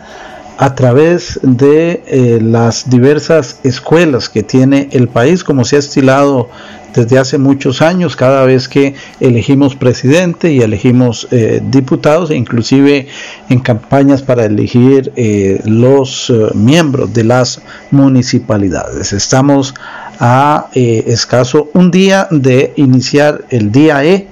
a 0.60 0.76
través 0.76 1.40
de 1.42 2.04
eh, 2.06 2.40
las 2.40 2.88
diversas 2.88 3.60
escuelas 3.64 4.30
que 4.30 4.44
tiene 4.44 4.90
el 4.92 5.08
país, 5.08 5.44
como 5.44 5.66
se 5.66 5.78
ha 5.78 5.80
estilado 5.80 6.50
desde 6.94 7.18
hace 7.18 7.40
muchos 7.40 7.82
años, 7.82 8.16
cada 8.16 8.46
vez 8.46 8.70
que 8.70 8.94
elegimos 9.20 9.76
presidente 9.76 10.54
y 10.54 10.62
elegimos 10.62 11.28
eh, 11.32 11.62
diputados, 11.66 12.30
e 12.30 12.36
inclusive 12.36 13.08
en 13.50 13.60
campañas 13.60 14.22
para 14.22 14.46
elegir 14.46 15.12
eh, 15.16 15.62
los 15.66 16.32
miembros 16.54 17.12
de 17.12 17.24
las 17.24 17.60
municipalidades. 17.90 19.14
Estamos 19.14 19.74
a 20.20 20.70
escaso 20.74 21.70
un 21.74 21.92
día 21.92 22.28
de 22.32 22.74
iniciar 22.76 23.46
el 23.50 23.72
día 23.72 24.04
E 24.04 24.28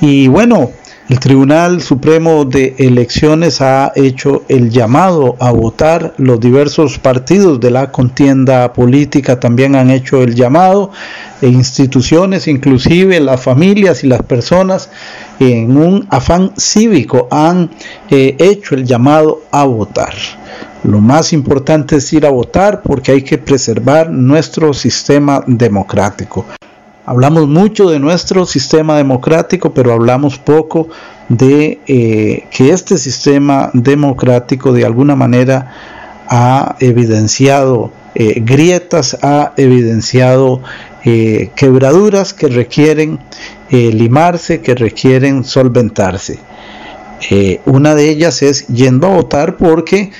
y 0.00 0.28
bueno, 0.28 0.70
el 1.08 1.20
Tribunal 1.20 1.82
Supremo 1.82 2.44
de 2.44 2.74
Elecciones 2.78 3.60
ha 3.60 3.92
hecho 3.94 4.42
el 4.48 4.70
llamado 4.70 5.36
a 5.38 5.52
votar. 5.52 6.14
Los 6.18 6.40
diversos 6.40 6.98
partidos 6.98 7.60
de 7.60 7.70
la 7.70 7.92
contienda 7.92 8.72
política 8.72 9.38
también 9.38 9.76
han 9.76 9.90
hecho 9.90 10.24
el 10.24 10.34
llamado. 10.34 10.90
E 11.40 11.46
instituciones, 11.46 12.48
inclusive 12.48 13.20
las 13.20 13.40
familias 13.40 14.02
y 14.02 14.08
las 14.08 14.22
personas, 14.22 14.90
en 15.38 15.76
un 15.76 16.08
afán 16.10 16.52
cívico 16.56 17.28
han 17.30 17.70
eh, 18.10 18.34
hecho 18.40 18.74
el 18.74 18.84
llamado 18.84 19.42
a 19.52 19.62
votar. 19.62 20.14
Lo 20.86 21.00
más 21.00 21.32
importante 21.32 21.96
es 21.96 22.12
ir 22.12 22.24
a 22.26 22.30
votar 22.30 22.82
porque 22.82 23.10
hay 23.10 23.22
que 23.22 23.38
preservar 23.38 24.08
nuestro 24.08 24.72
sistema 24.72 25.42
democrático. 25.44 26.46
Hablamos 27.04 27.48
mucho 27.48 27.90
de 27.90 27.98
nuestro 27.98 28.46
sistema 28.46 28.96
democrático, 28.96 29.74
pero 29.74 29.92
hablamos 29.92 30.38
poco 30.38 30.88
de 31.28 31.80
eh, 31.88 32.44
que 32.52 32.70
este 32.70 32.98
sistema 32.98 33.70
democrático 33.72 34.72
de 34.72 34.84
alguna 34.84 35.16
manera 35.16 35.72
ha 36.28 36.76
evidenciado 36.78 37.90
eh, 38.14 38.40
grietas, 38.44 39.18
ha 39.22 39.54
evidenciado 39.56 40.62
eh, 41.04 41.50
quebraduras 41.56 42.32
que 42.32 42.46
requieren 42.46 43.18
limarse, 43.70 44.60
que 44.60 44.76
requieren 44.76 45.42
solventarse. 45.42 46.38
una 47.64 47.96
de 47.96 48.08
ellas 48.08 48.42
es 48.42 48.68
yendo 48.68 49.08
a 49.08 49.16
votar 49.16 49.56
porque 49.56 50.12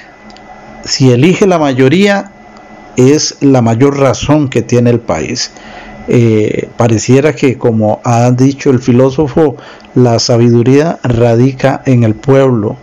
si 0.87 1.11
elige 1.11 1.47
la 1.47 1.59
mayoría 1.59 2.31
es 2.97 3.37
la 3.41 3.61
mayor 3.61 3.99
razón 3.99 4.49
que 4.49 4.63
tiene 4.63 4.91
el 4.91 5.01
país. 5.01 5.51
Eh, 6.09 6.69
pareciera 6.77 7.35
que, 7.35 7.59
como 7.59 8.01
ha 8.05 8.31
dicho 8.31 8.71
el 8.71 8.79
filósofo, 8.79 9.57
la 9.95 10.19
sabiduría 10.19 10.99
radica 11.03 11.83
en 11.85 12.05
el 12.05 12.15
pueblo, 12.15 12.77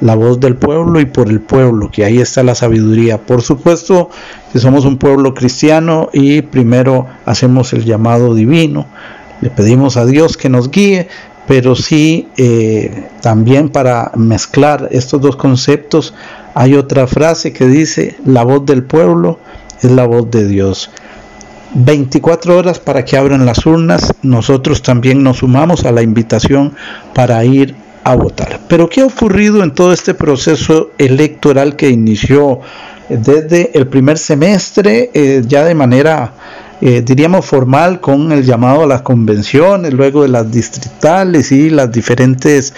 la 0.00 0.14
voz 0.14 0.40
del 0.40 0.56
pueblo 0.56 1.00
y 1.00 1.06
por 1.06 1.28
el 1.28 1.40
pueblo, 1.40 1.90
que 1.90 2.04
ahí 2.04 2.18
está 2.18 2.42
la 2.42 2.54
sabiduría. 2.54 3.18
Por 3.18 3.42
supuesto 3.42 4.10
que 4.52 4.58
somos 4.58 4.84
un 4.84 4.98
pueblo 4.98 5.32
cristiano 5.32 6.10
y 6.12 6.42
primero 6.42 7.06
hacemos 7.24 7.72
el 7.72 7.84
llamado 7.84 8.34
divino, 8.34 8.86
le 9.40 9.50
pedimos 9.50 9.96
a 9.96 10.04
Dios 10.04 10.36
que 10.36 10.48
nos 10.48 10.70
guíe, 10.70 11.08
pero 11.46 11.76
sí 11.76 12.28
eh, 12.36 13.08
también 13.20 13.68
para 13.68 14.10
mezclar 14.16 14.88
estos 14.90 15.20
dos 15.20 15.36
conceptos 15.36 16.14
hay 16.58 16.74
otra 16.74 17.06
frase 17.06 17.52
que 17.52 17.66
dice, 17.66 18.16
la 18.24 18.42
voz 18.42 18.64
del 18.64 18.82
pueblo 18.82 19.38
es 19.82 19.90
la 19.90 20.06
voz 20.06 20.30
de 20.30 20.48
Dios. 20.48 20.90
24 21.74 22.56
horas 22.56 22.78
para 22.78 23.04
que 23.04 23.18
abran 23.18 23.44
las 23.44 23.66
urnas. 23.66 24.14
Nosotros 24.22 24.80
también 24.80 25.22
nos 25.22 25.38
sumamos 25.38 25.84
a 25.84 25.92
la 25.92 26.00
invitación 26.00 26.74
para 27.12 27.44
ir 27.44 27.74
a 28.04 28.16
votar. 28.16 28.60
Pero 28.68 28.88
¿qué 28.88 29.02
ha 29.02 29.04
ocurrido 29.04 29.62
en 29.62 29.72
todo 29.72 29.92
este 29.92 30.14
proceso 30.14 30.92
electoral 30.96 31.76
que 31.76 31.90
inició 31.90 32.60
desde 33.10 33.76
el 33.78 33.86
primer 33.88 34.16
semestre 34.16 35.10
eh, 35.12 35.42
ya 35.46 35.62
de 35.62 35.74
manera 35.74 36.32
eh, 36.80 37.02
diríamos 37.02 37.44
formal 37.44 38.00
con 38.00 38.32
el 38.32 38.44
llamado 38.44 38.82
a 38.82 38.86
las 38.86 39.02
convenciones, 39.02 39.92
luego 39.92 40.22
de 40.22 40.28
las 40.28 40.50
distritales 40.50 41.52
y 41.52 41.70
las 41.70 41.90
diferentes 41.90 42.74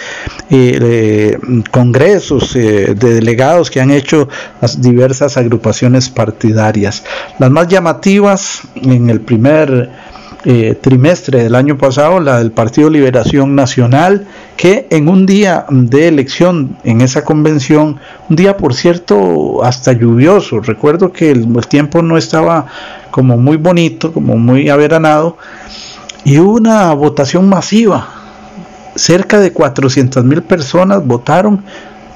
eh, 0.49 1.37
congresos 1.71 2.53
de 2.53 2.95
delegados 2.95 3.69
que 3.69 3.81
han 3.81 3.91
hecho 3.91 4.29
las 4.61 4.81
diversas 4.81 5.37
agrupaciones 5.37 6.09
partidarias. 6.09 7.03
Las 7.39 7.51
más 7.51 7.67
llamativas 7.67 8.61
en 8.75 9.09
el 9.09 9.21
primer 9.21 9.89
eh, 10.45 10.77
trimestre 10.79 11.43
del 11.43 11.53
año 11.53 11.77
pasado, 11.77 12.21
la 12.21 12.39
del 12.39 12.51
Partido 12.51 12.89
Liberación 12.89 13.55
Nacional, 13.55 14.25
que 14.55 14.87
en 14.89 15.09
un 15.09 15.25
día 15.25 15.65
de 15.69 16.07
elección 16.07 16.77
en 16.85 17.01
esa 17.01 17.25
convención, 17.25 17.99
un 18.29 18.35
día 18.37 18.55
por 18.55 18.73
cierto 18.73 19.61
hasta 19.65 19.91
lluvioso, 19.91 20.61
recuerdo 20.61 21.11
que 21.11 21.31
el, 21.31 21.45
tiempo 21.67 22.01
no 22.01 22.17
estaba 22.17 22.67
como 23.11 23.35
muy 23.35 23.57
bonito, 23.57 24.13
como 24.13 24.37
muy 24.37 24.69
averanado, 24.69 25.37
y 26.23 26.39
hubo 26.39 26.53
una 26.53 26.93
votación 26.93 27.49
masiva, 27.49 28.07
cerca 28.95 29.41
de 29.41 29.51
400 29.51 30.23
mil 30.23 30.41
personas 30.41 31.05
votaron 31.05 31.65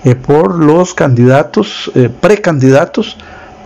eh, 0.05 0.15
por 0.15 0.55
los 0.55 0.93
candidatos, 0.93 1.91
eh, 1.93 2.09
precandidatos 2.09 3.17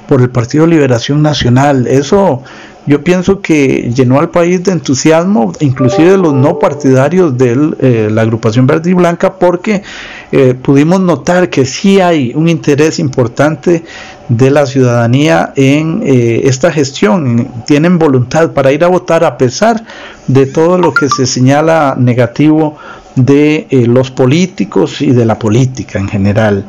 por 0.08 0.22
el 0.22 0.30
Partido 0.32 0.65
Liberación 0.65 1.22
Nacional. 1.22 1.86
Eso 1.86 2.41
yo 2.88 3.04
pienso 3.04 3.41
que 3.41 3.91
llenó 3.93 4.17
al 4.17 4.30
país 4.30 4.63
de 4.63 4.71
entusiasmo, 4.71 5.52
inclusive 5.60 6.17
los 6.17 6.34
no 6.34 6.58
partidarios 6.58 7.38
de 7.38 7.73
eh, 7.80 8.08
la 8.10 8.21
agrupación 8.21 8.65
verde 8.65 8.91
y 8.91 8.93
blanca, 8.93 9.34
porque 9.34 9.84
eh, 10.32 10.54
pudimos 10.54 11.02
notar 11.02 11.50
que 11.50 11.65
sí 11.65 12.00
hay 12.00 12.32
un 12.34 12.47
interés 12.47 13.00
importante 13.00 13.84
de 14.30 14.52
la 14.52 14.65
ciudadanía 14.65 15.52
en 15.58 16.02
eh, 16.06 16.43
esta 16.45 16.71
gestión, 16.71 17.50
tienen 17.65 18.00
voluntad 18.00 18.52
para 18.52 18.71
ir 18.71 18.86
a 18.86 18.88
votar 18.88 19.26
a 19.26 19.38
pesar 19.38 19.84
de 20.28 20.45
todo 20.45 20.78
lo 20.78 20.93
que 20.93 21.10
se 21.10 21.26
señala 21.26 21.95
negativo 22.00 22.78
de 23.15 23.67
los 23.88 24.12
políticos 24.12 25.02
y 25.02 25.12
de 25.12 25.26
la 25.26 25.38
política 25.38 26.00
en 26.00 26.08
general. 26.08 26.65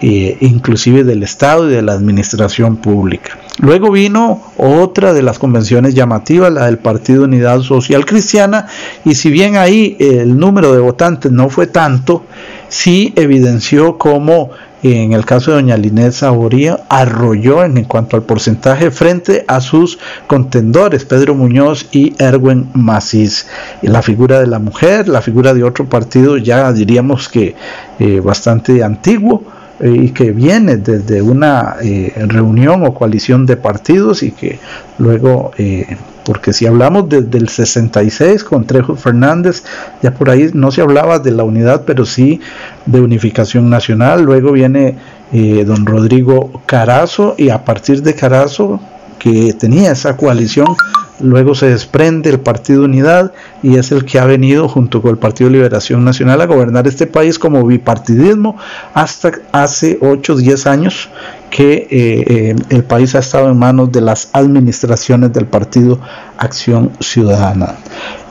Inclusive 0.00 1.04
del 1.04 1.22
Estado 1.22 1.68
y 1.68 1.74
de 1.74 1.82
la 1.82 1.92
administración 1.92 2.76
pública. 2.76 3.38
Luego 3.58 3.90
vino 3.90 4.40
otra 4.56 5.12
de 5.12 5.22
las 5.22 5.38
convenciones 5.38 5.94
llamativas, 5.94 6.52
la 6.52 6.66
del 6.66 6.78
Partido 6.78 7.24
Unidad 7.24 7.60
Social 7.60 8.06
Cristiana, 8.06 8.66
y 9.04 9.14
si 9.14 9.30
bien 9.30 9.56
ahí 9.56 9.96
el 9.98 10.38
número 10.38 10.72
de 10.72 10.80
votantes 10.80 11.32
no 11.32 11.48
fue 11.50 11.66
tanto, 11.66 12.24
sí 12.68 13.12
evidenció 13.16 13.98
cómo 13.98 14.50
en 14.82 15.12
el 15.12 15.24
caso 15.24 15.50
de 15.50 15.56
doña 15.56 15.76
Linet 15.76 16.12
Saboría 16.12 16.80
arrolló 16.88 17.64
en 17.64 17.82
cuanto 17.84 18.16
al 18.16 18.22
porcentaje 18.22 18.92
frente 18.92 19.44
a 19.48 19.60
sus 19.60 19.98
contendores, 20.28 21.04
Pedro 21.04 21.34
Muñoz 21.34 21.86
y 21.90 22.14
Erwin 22.22 22.70
Macís. 22.74 23.48
La 23.82 24.02
figura 24.02 24.38
de 24.38 24.46
la 24.46 24.60
mujer, 24.60 25.08
la 25.08 25.20
figura 25.20 25.52
de 25.52 25.64
otro 25.64 25.86
partido 25.88 26.36
ya 26.36 26.72
diríamos 26.72 27.28
que 27.28 27.56
eh, 27.98 28.20
bastante 28.20 28.84
antiguo, 28.84 29.42
eh, 29.80 29.90
y 29.90 30.10
que 30.10 30.32
viene 30.32 30.76
desde 30.76 31.22
una 31.22 31.76
eh, 31.80 32.12
reunión 32.26 32.84
o 32.84 32.94
coalición 32.94 33.46
de 33.46 33.56
partidos 33.56 34.24
y 34.24 34.32
que 34.32 34.58
luego, 34.98 35.52
eh, 35.56 35.96
porque 36.24 36.52
si 36.52 36.66
hablamos 36.66 37.08
desde 37.08 37.38
el 37.38 37.48
66 37.48 38.42
con 38.42 38.66
Trejo 38.66 38.96
Fernández, 38.96 39.62
ya 40.02 40.12
por 40.12 40.30
ahí 40.30 40.50
no 40.52 40.72
se 40.72 40.82
hablaba 40.82 41.20
de 41.20 41.30
la 41.30 41.44
unidad, 41.44 41.84
pero 41.86 42.04
sí 42.04 42.40
de 42.86 43.00
unificación 43.00 43.70
nacional, 43.70 44.22
luego 44.24 44.52
viene 44.52 44.96
don 45.30 45.84
Rodrigo 45.84 46.62
Carazo 46.64 47.34
y 47.36 47.50
a 47.50 47.62
partir 47.62 48.02
de 48.02 48.14
Carazo, 48.14 48.80
que 49.18 49.52
tenía 49.52 49.92
esa 49.92 50.16
coalición 50.16 50.68
luego 51.20 51.54
se 51.54 51.66
desprende 51.66 52.30
el 52.30 52.40
Partido 52.40 52.84
Unidad 52.84 53.32
y 53.62 53.76
es 53.76 53.92
el 53.92 54.04
que 54.04 54.18
ha 54.18 54.24
venido 54.24 54.68
junto 54.68 55.02
con 55.02 55.10
el 55.10 55.18
Partido 55.18 55.50
Liberación 55.50 56.04
Nacional 56.04 56.40
a 56.40 56.46
gobernar 56.46 56.86
este 56.86 57.06
país 57.06 57.38
como 57.38 57.64
bipartidismo 57.66 58.56
hasta 58.94 59.32
hace 59.52 59.98
8 60.00 60.32
o 60.32 60.36
10 60.36 60.66
años 60.66 61.08
que 61.50 61.72
eh, 61.72 61.88
eh, 61.90 62.56
el 62.70 62.84
país 62.84 63.14
ha 63.14 63.20
estado 63.20 63.50
en 63.50 63.58
manos 63.58 63.90
de 63.90 64.00
las 64.00 64.30
administraciones 64.32 65.32
del 65.32 65.46
Partido 65.46 66.00
Acción 66.36 66.92
Ciudadana. 67.00 67.76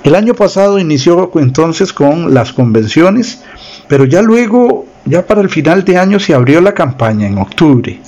El 0.03 0.15
año 0.15 0.33
pasado 0.33 0.79
inició 0.79 1.31
entonces 1.35 1.91
con 1.91 2.33
las 2.33 2.53
convenciones, 2.53 3.43
pero 3.87 4.05
ya 4.05 4.21
luego, 4.21 4.85
ya 5.05 5.25
para 5.25 5.41
el 5.41 5.49
final 5.49 5.83
de 5.83 5.97
año 5.97 6.19
se 6.19 6.33
abrió 6.33 6.61
la 6.61 6.73
campaña 6.73 7.27
en 7.27 7.37
octubre 7.37 7.99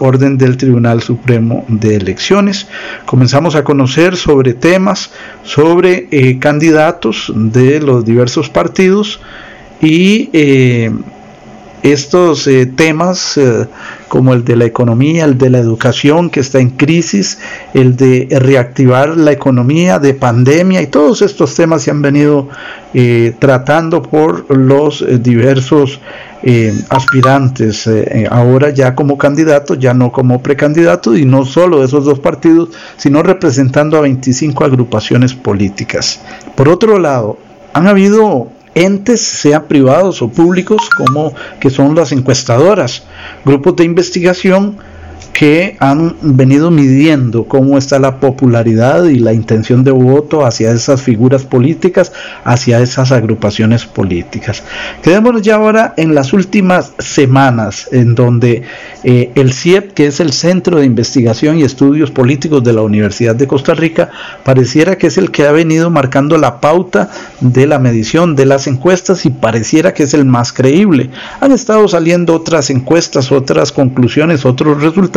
orden 0.00 0.38
del 0.38 0.56
Tribunal 0.56 1.02
Supremo 1.02 1.64
de 1.68 1.96
Elecciones. 1.96 2.66
Comenzamos 3.06 3.54
a 3.54 3.64
conocer 3.64 4.16
sobre 4.16 4.54
temas, 4.54 5.10
sobre 5.44 6.08
eh, 6.10 6.38
candidatos 6.38 7.32
de 7.34 7.80
los 7.80 8.04
diversos 8.04 8.50
partidos 8.50 9.20
y 9.80 10.28
eh, 10.32 10.90
estos 11.82 12.46
eh, 12.46 12.66
temas 12.66 13.40
como 14.08 14.34
el 14.34 14.44
de 14.44 14.56
la 14.56 14.66
economía, 14.66 15.24
el 15.24 15.38
de 15.38 15.48
la 15.48 15.58
educación 15.58 16.28
que 16.28 16.40
está 16.40 16.58
en 16.58 16.70
crisis, 16.70 17.38
el 17.72 17.96
de 17.96 18.28
reactivar 18.30 19.16
la 19.16 19.32
economía 19.32 19.98
de 19.98 20.12
pandemia 20.12 20.82
y 20.82 20.88
todos 20.88 21.22
estos 21.22 21.54
temas 21.54 21.82
se 21.82 21.90
han 21.90 22.02
venido 22.02 22.48
tratando 23.38 24.02
por 24.02 24.54
los 24.54 25.04
diversos 25.22 26.00
eh, 26.42 26.74
aspirantes 26.88 27.86
eh, 27.86 28.22
eh, 28.22 28.28
ahora 28.30 28.70
ya 28.70 28.94
como 28.94 29.18
candidatos, 29.18 29.78
ya 29.78 29.92
no 29.94 30.10
como 30.10 30.42
precandidatos, 30.42 31.18
y 31.18 31.24
no 31.24 31.44
solo 31.44 31.84
esos 31.84 32.04
dos 32.04 32.18
partidos, 32.18 32.70
sino 32.96 33.22
representando 33.22 33.96
a 33.96 34.02
25 34.02 34.64
agrupaciones 34.64 35.34
políticas. 35.34 36.20
Por 36.56 36.68
otro 36.68 36.98
lado, 36.98 37.38
han 37.72 37.86
habido 37.88 38.48
entes, 38.74 39.20
sean 39.20 39.64
privados 39.64 40.22
o 40.22 40.28
públicos, 40.28 40.88
como 40.96 41.34
que 41.60 41.70
son 41.70 41.94
las 41.94 42.12
encuestadoras, 42.12 43.02
grupos 43.44 43.76
de 43.76 43.84
investigación 43.84 44.78
que 45.32 45.76
han 45.80 46.16
venido 46.20 46.70
midiendo 46.70 47.44
cómo 47.44 47.78
está 47.78 47.98
la 47.98 48.20
popularidad 48.20 49.04
y 49.04 49.18
la 49.18 49.32
intención 49.32 49.84
de 49.84 49.90
voto 49.90 50.44
hacia 50.44 50.72
esas 50.72 51.02
figuras 51.02 51.44
políticas, 51.44 52.12
hacia 52.44 52.80
esas 52.80 53.12
agrupaciones 53.12 53.86
políticas. 53.86 54.62
Quedémonos 55.02 55.42
ya 55.42 55.56
ahora 55.56 55.94
en 55.96 56.14
las 56.14 56.32
últimas 56.32 56.92
semanas, 56.98 57.88
en 57.92 58.14
donde 58.14 58.62
eh, 59.02 59.30
el 59.34 59.52
CIEP, 59.52 59.92
que 59.94 60.06
es 60.06 60.20
el 60.20 60.32
Centro 60.32 60.78
de 60.78 60.86
Investigación 60.86 61.58
y 61.58 61.62
Estudios 61.62 62.10
Políticos 62.10 62.62
de 62.62 62.72
la 62.72 62.82
Universidad 62.82 63.34
de 63.34 63.46
Costa 63.46 63.74
Rica, 63.74 64.10
pareciera 64.44 64.98
que 64.98 65.06
es 65.06 65.18
el 65.18 65.30
que 65.30 65.46
ha 65.46 65.52
venido 65.52 65.90
marcando 65.90 66.36
la 66.36 66.60
pauta 66.60 67.10
de 67.40 67.66
la 67.66 67.78
medición 67.78 68.36
de 68.36 68.46
las 68.46 68.66
encuestas 68.66 69.24
y 69.26 69.30
pareciera 69.30 69.94
que 69.94 70.02
es 70.02 70.14
el 70.14 70.24
más 70.24 70.52
creíble. 70.52 71.10
Han 71.40 71.52
estado 71.52 71.88
saliendo 71.88 72.34
otras 72.34 72.70
encuestas, 72.70 73.32
otras 73.32 73.72
conclusiones, 73.72 74.44
otros 74.44 74.82
resultados 74.82 75.09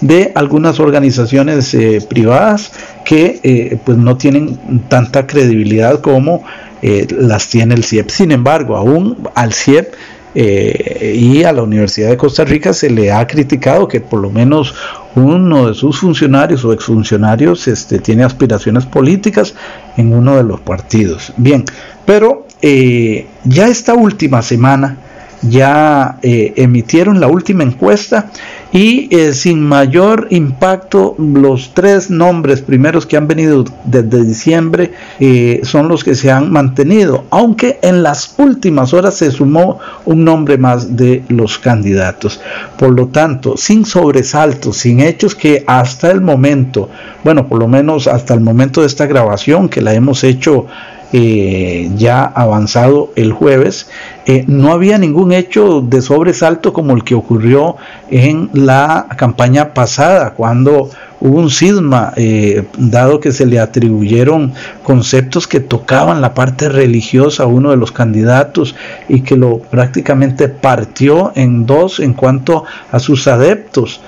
de 0.00 0.32
algunas 0.34 0.80
organizaciones 0.80 1.74
eh, 1.74 2.04
privadas 2.08 2.72
que 3.04 3.40
eh, 3.42 3.78
pues 3.84 3.98
no 3.98 4.16
tienen 4.16 4.58
tanta 4.88 5.26
credibilidad 5.26 6.00
como 6.00 6.42
eh, 6.82 7.06
las 7.10 7.48
tiene 7.48 7.74
el 7.74 7.84
CIEP. 7.84 8.08
Sin 8.08 8.32
embargo, 8.32 8.76
aún 8.76 9.28
al 9.34 9.52
CIEP 9.52 9.94
y 10.32 11.42
a 11.42 11.52
la 11.52 11.64
Universidad 11.64 12.08
de 12.08 12.16
Costa 12.16 12.44
Rica 12.44 12.72
se 12.72 12.88
le 12.88 13.10
ha 13.10 13.26
criticado 13.26 13.88
que 13.88 14.00
por 14.00 14.20
lo 14.20 14.30
menos 14.30 14.76
uno 15.16 15.66
de 15.66 15.74
sus 15.74 15.98
funcionarios 15.98 16.64
o 16.64 16.72
exfuncionarios 16.72 17.66
este, 17.66 17.98
tiene 17.98 18.22
aspiraciones 18.22 18.86
políticas 18.86 19.56
en 19.96 20.14
uno 20.14 20.36
de 20.36 20.44
los 20.44 20.60
partidos. 20.60 21.32
Bien, 21.36 21.64
pero 22.06 22.46
ya 22.62 23.66
esta 23.66 23.94
última 23.94 24.40
semana 24.42 24.98
ya 25.42 26.20
emitieron 26.22 27.18
la 27.18 27.26
última 27.26 27.64
encuesta 27.64 28.30
y 28.72 29.08
eh, 29.14 29.32
sin 29.32 29.62
mayor 29.62 30.28
impacto 30.30 31.14
los 31.18 31.74
tres 31.74 32.10
nombres 32.10 32.60
primeros 32.60 33.06
que 33.06 33.16
han 33.16 33.26
venido 33.26 33.64
desde 33.84 34.24
diciembre 34.24 34.92
eh, 35.18 35.60
son 35.64 35.88
los 35.88 36.04
que 36.04 36.14
se 36.14 36.30
han 36.30 36.50
mantenido, 36.52 37.24
aunque 37.30 37.78
en 37.82 38.02
las 38.02 38.34
últimas 38.38 38.94
horas 38.94 39.14
se 39.14 39.30
sumó 39.30 39.80
un 40.04 40.24
nombre 40.24 40.56
más 40.56 40.96
de 40.96 41.24
los 41.28 41.58
candidatos. 41.58 42.40
Por 42.78 42.90
lo 42.90 43.08
tanto, 43.08 43.56
sin 43.56 43.84
sobresaltos, 43.84 44.76
sin 44.76 45.00
hechos 45.00 45.34
que 45.34 45.64
hasta 45.66 46.10
el 46.10 46.20
momento, 46.20 46.88
bueno, 47.24 47.48
por 47.48 47.58
lo 47.58 47.68
menos 47.68 48.06
hasta 48.06 48.34
el 48.34 48.40
momento 48.40 48.80
de 48.82 48.86
esta 48.86 49.06
grabación 49.06 49.68
que 49.68 49.80
la 49.80 49.94
hemos 49.94 50.22
hecho 50.24 50.66
eh, 51.12 51.90
ya 51.96 52.24
avanzado 52.24 53.10
el 53.16 53.32
jueves, 53.32 53.88
eh, 54.26 54.44
no 54.46 54.72
había 54.72 54.96
ningún 54.96 55.32
hecho 55.32 55.80
de 55.80 56.02
sobresalto 56.02 56.72
como 56.72 56.94
el 56.94 57.02
que 57.02 57.16
ocurrió 57.16 57.76
en 58.10 58.48
la 58.52 59.08
campaña 59.16 59.74
pasada, 59.74 60.34
cuando 60.34 60.88
hubo 61.20 61.38
un 61.38 61.50
cisma, 61.50 62.12
eh, 62.16 62.64
dado 62.78 63.18
que 63.18 63.32
se 63.32 63.44
le 63.44 63.58
atribuyeron 63.58 64.52
conceptos 64.84 65.48
que 65.48 65.58
tocaban 65.58 66.20
la 66.20 66.32
parte 66.32 66.68
religiosa 66.68 67.42
a 67.42 67.46
uno 67.46 67.70
de 67.70 67.76
los 67.76 67.90
candidatos 67.90 68.76
y 69.08 69.22
que 69.22 69.36
lo 69.36 69.58
prácticamente 69.58 70.48
partió 70.48 71.32
en 71.34 71.66
dos 71.66 71.98
en 71.98 72.14
cuanto 72.14 72.64
a 72.92 73.00
sus 73.00 73.26
adeptos 73.26 74.00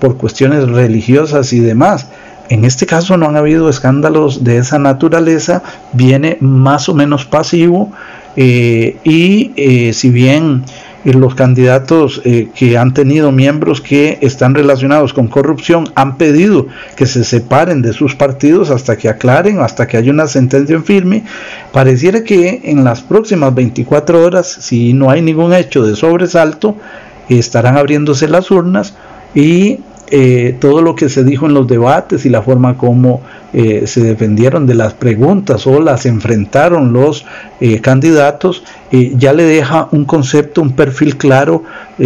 por 0.00 0.16
cuestiones 0.16 0.66
religiosas 0.68 1.52
y 1.52 1.60
demás. 1.60 2.08
En 2.48 2.64
este 2.64 2.86
caso 2.86 3.16
no 3.16 3.26
han 3.26 3.36
habido 3.36 3.68
escándalos 3.68 4.44
de 4.44 4.58
esa 4.58 4.78
naturaleza, 4.78 5.62
viene 5.92 6.38
más 6.40 6.88
o 6.88 6.94
menos 6.94 7.24
pasivo 7.24 7.92
eh, 8.36 8.98
y 9.02 9.52
eh, 9.56 9.92
si 9.92 10.10
bien 10.10 10.62
eh, 11.04 11.14
los 11.14 11.34
candidatos 11.34 12.20
que 12.22 12.78
han 12.78 12.92
tenido 12.92 13.32
miembros 13.32 13.80
que 13.80 14.18
están 14.20 14.54
relacionados 14.54 15.12
con 15.12 15.26
corrupción 15.26 15.88
han 15.94 16.18
pedido 16.18 16.66
que 16.96 17.06
se 17.06 17.24
separen 17.24 17.82
de 17.82 17.92
sus 17.92 18.14
partidos 18.14 18.70
hasta 18.70 18.96
que 18.96 19.08
aclaren, 19.08 19.60
hasta 19.60 19.86
que 19.86 19.96
haya 19.96 20.12
una 20.12 20.26
sentencia 20.26 20.76
en 20.76 20.84
firme, 20.84 21.24
pareciera 21.72 22.22
que 22.24 22.60
en 22.64 22.84
las 22.84 23.00
próximas 23.00 23.54
24 23.54 24.22
horas, 24.22 24.46
si 24.46 24.92
no 24.92 25.10
hay 25.10 25.22
ningún 25.22 25.52
hecho 25.52 25.84
de 25.84 25.96
sobresalto, 25.96 26.76
estarán 27.28 27.76
abriéndose 27.76 28.28
las 28.28 28.50
urnas 28.50 28.94
y 29.34 29.80
eh, 30.08 30.56
todo 30.60 30.82
lo 30.82 30.94
que 30.94 31.08
se 31.08 31.24
dijo 31.24 31.46
en 31.46 31.54
los 31.54 31.66
debates 31.66 32.26
y 32.26 32.28
la 32.28 32.42
forma 32.42 32.78
como 32.78 33.22
eh, 33.52 33.86
se 33.86 34.02
defendieron 34.02 34.66
de 34.66 34.74
las 34.74 34.94
preguntas 34.94 35.66
o 35.66 35.80
las 35.80 36.06
enfrentaron 36.06 36.92
los 36.92 37.24
eh, 37.60 37.80
candidatos, 37.80 38.62
ya 38.90 39.32
le 39.32 39.42
deja 39.42 39.88
un 39.90 40.04
concepto, 40.04 40.62
un 40.62 40.72
perfil 40.72 41.16
claro 41.16 41.64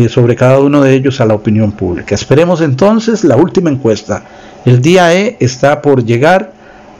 sobre 0.09 0.35
cada 0.35 0.59
uno 0.59 0.83
de 0.83 0.95
ellos 0.95 1.21
a 1.21 1.27
la 1.27 1.35
opinión 1.35 1.73
pública. 1.73 2.15
Esperemos 2.15 2.63
entonces 2.63 3.23
la 3.23 3.37
última 3.37 3.71
encuesta. 3.71 4.25
El 4.65 4.81
día 4.81 5.15
E 5.15 5.37
está 5.41 5.83
por 5.83 6.05
llegar 6.05 6.53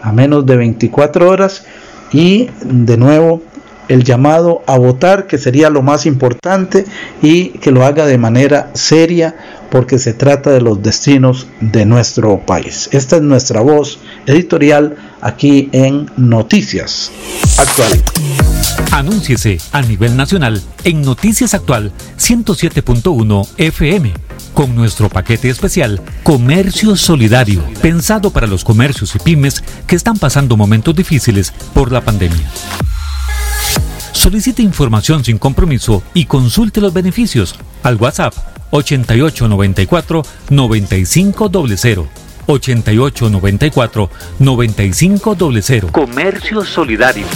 a 0.03 0.13
menos 0.13 0.47
de 0.47 0.57
24 0.57 1.29
horas 1.29 1.65
y 2.13 2.49
de 2.63 2.97
nuevo 2.97 3.43
el 3.91 4.05
llamado 4.05 4.63
a 4.67 4.79
votar, 4.79 5.27
que 5.27 5.37
sería 5.37 5.69
lo 5.69 5.83
más 5.83 6.07
importante, 6.07 6.87
y 7.23 7.49
que 7.59 7.73
lo 7.73 7.85
haga 7.85 8.07
de 8.07 8.19
manera 8.19 8.71
seria, 8.73 9.35
porque 9.69 9.99
se 9.99 10.15
trata 10.15 10.51
de 10.51 10.61
los 10.61 10.81
destinos 10.81 11.49
de 11.61 11.85
nuestro 11.85 12.39
país. 12.47 12.89
Esta 12.93 13.17
es 13.17 13.23
nuestra 13.23 13.61
voz 13.61 13.99
editorial 14.27 14.97
aquí 15.21 15.69
en 15.73 16.09
Noticias 16.17 17.11
Actual. 17.59 18.01
Anúnciese 18.93 19.59
a 19.73 19.83
nivel 19.83 20.17
nacional 20.17 20.63
en 20.85 21.03
Noticias 21.03 21.55
Actual 21.55 21.93
107.1 22.17 23.49
FM 23.57 24.13
con 24.55 24.75
nuestro 24.77 25.09
paquete 25.09 25.49
especial 25.49 26.01
Comercio 26.23 26.97
Solidario, 26.97 27.63
pensado 27.83 28.31
para 28.31 28.47
los 28.47 28.63
comercios 28.65 29.17
y 29.17 29.19
pymes 29.19 29.65
que 29.87 29.97
están 29.97 30.17
pasando 30.17 30.57
momentos 30.57 30.95
difíciles 30.95 31.53
por 31.75 31.91
la 31.91 32.01
pandemia. 32.01 32.51
Solicite 34.13 34.63
información 34.63 35.25
sin 35.25 35.39
compromiso 35.39 36.03
y 36.15 36.27
consulte 36.27 36.81
los 36.81 36.93
beneficios 36.93 37.55
al 37.83 37.97
WhatsApp 37.97 38.35
8894 38.71 40.23
9500. 40.51 42.07
8894 42.47 44.11
9500. 44.39 45.91
Comercio 45.91 46.65
Solidario. 46.65 47.27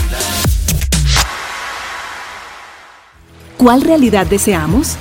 ¿Cuál 3.56 3.82
realidad 3.82 4.26
deseamos? 4.26 4.96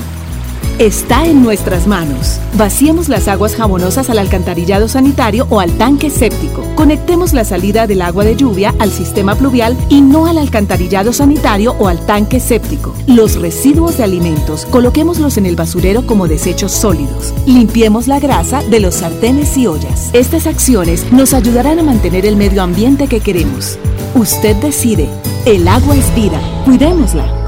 Está 0.80 1.26
en 1.26 1.44
nuestras 1.44 1.88
manos. 1.88 2.40
Vaciemos 2.58 3.10
las 3.10 3.28
aguas 3.28 3.56
jabonosas 3.56 4.10
al 4.10 4.20
alcantarillado 4.20 4.88
sanitario 4.88 5.48
o 5.50 5.60
al 5.60 5.72
tanque 5.78 6.10
séptico. 6.10 6.64
Conectemos 6.76 7.34
la 7.34 7.44
salida 7.44 7.88
del 7.88 8.02
agua 8.02 8.26
de 8.26 8.36
lluvia 8.36 8.74
al 8.80 8.92
sistema 8.92 9.36
pluvial 9.36 9.78
y 9.90 10.02
no 10.02 10.26
al 10.26 10.38
alcantarillado 10.38 11.14
sanitario 11.14 11.76
o 11.80 11.88
al 11.88 12.06
tanque 12.06 12.40
séptico. 12.40 12.94
Los 13.08 13.36
residuos 13.40 13.98
de 13.98 14.04
alimentos, 14.04 14.66
coloquémoslos 14.66 15.38
en 15.38 15.46
el 15.46 15.56
basurero 15.56 16.06
como 16.06 16.28
desechos 16.28 16.72
sólidos. 16.72 17.34
Limpiemos 17.46 18.08
la 18.08 18.20
grasa 18.20 18.64
de 18.64 18.80
los 18.80 18.96
sartenes 18.96 19.58
y 19.58 19.68
ollas. 19.68 20.10
Estas 20.14 20.48
acciones 20.48 21.12
nos 21.12 21.34
ayudarán 21.34 21.80
a 21.80 21.84
mantener 21.84 22.26
el 22.26 22.36
medio 22.36 22.64
ambiente 22.64 23.08
que 23.08 23.20
queremos. 23.20 23.78
Usted 24.16 24.56
decide. 24.58 25.10
El 25.46 25.68
agua 25.68 25.96
es 25.96 26.14
vida. 26.16 26.40
Cuidémosla. 26.66 27.43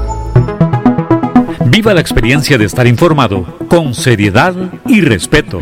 Viva 1.68 1.92
la 1.94 2.00
experiencia 2.00 2.56
de 2.58 2.64
estar 2.64 2.86
informado 2.86 3.44
con 3.68 3.92
seriedad 3.92 4.54
y 4.86 5.00
respeto. 5.00 5.60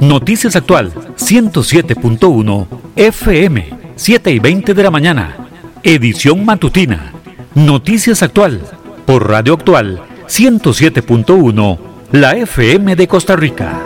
Noticias 0.00 0.56
Actual 0.56 0.92
107.1 1.16 2.66
FM 2.96 3.70
7 3.94 4.30
y 4.30 4.38
20 4.38 4.72
de 4.72 4.82
la 4.82 4.90
mañana. 4.90 5.36
Edición 5.82 6.46
matutina. 6.46 7.12
Noticias 7.54 8.22
Actual 8.22 8.62
por 9.04 9.28
Radio 9.28 9.52
Actual 9.52 10.00
107.1 10.26 11.78
la 12.12 12.34
FM 12.34 12.96
de 12.96 13.06
Costa 13.06 13.36
Rica. 13.36 13.82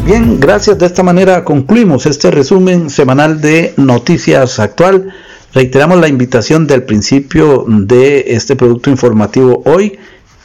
Bien, 0.04 0.38
gracias. 0.38 0.78
De 0.78 0.84
esta 0.84 1.02
manera 1.02 1.44
concluimos 1.44 2.04
este 2.04 2.30
resumen 2.30 2.90
semanal 2.90 3.40
de 3.40 3.72
Noticias 3.78 4.58
Actual. 4.58 5.14
Reiteramos 5.54 5.98
la 5.98 6.08
invitación 6.08 6.66
del 6.66 6.82
principio 6.82 7.64
de 7.66 8.24
este 8.34 8.54
producto 8.54 8.90
informativo 8.90 9.62
hoy 9.64 9.98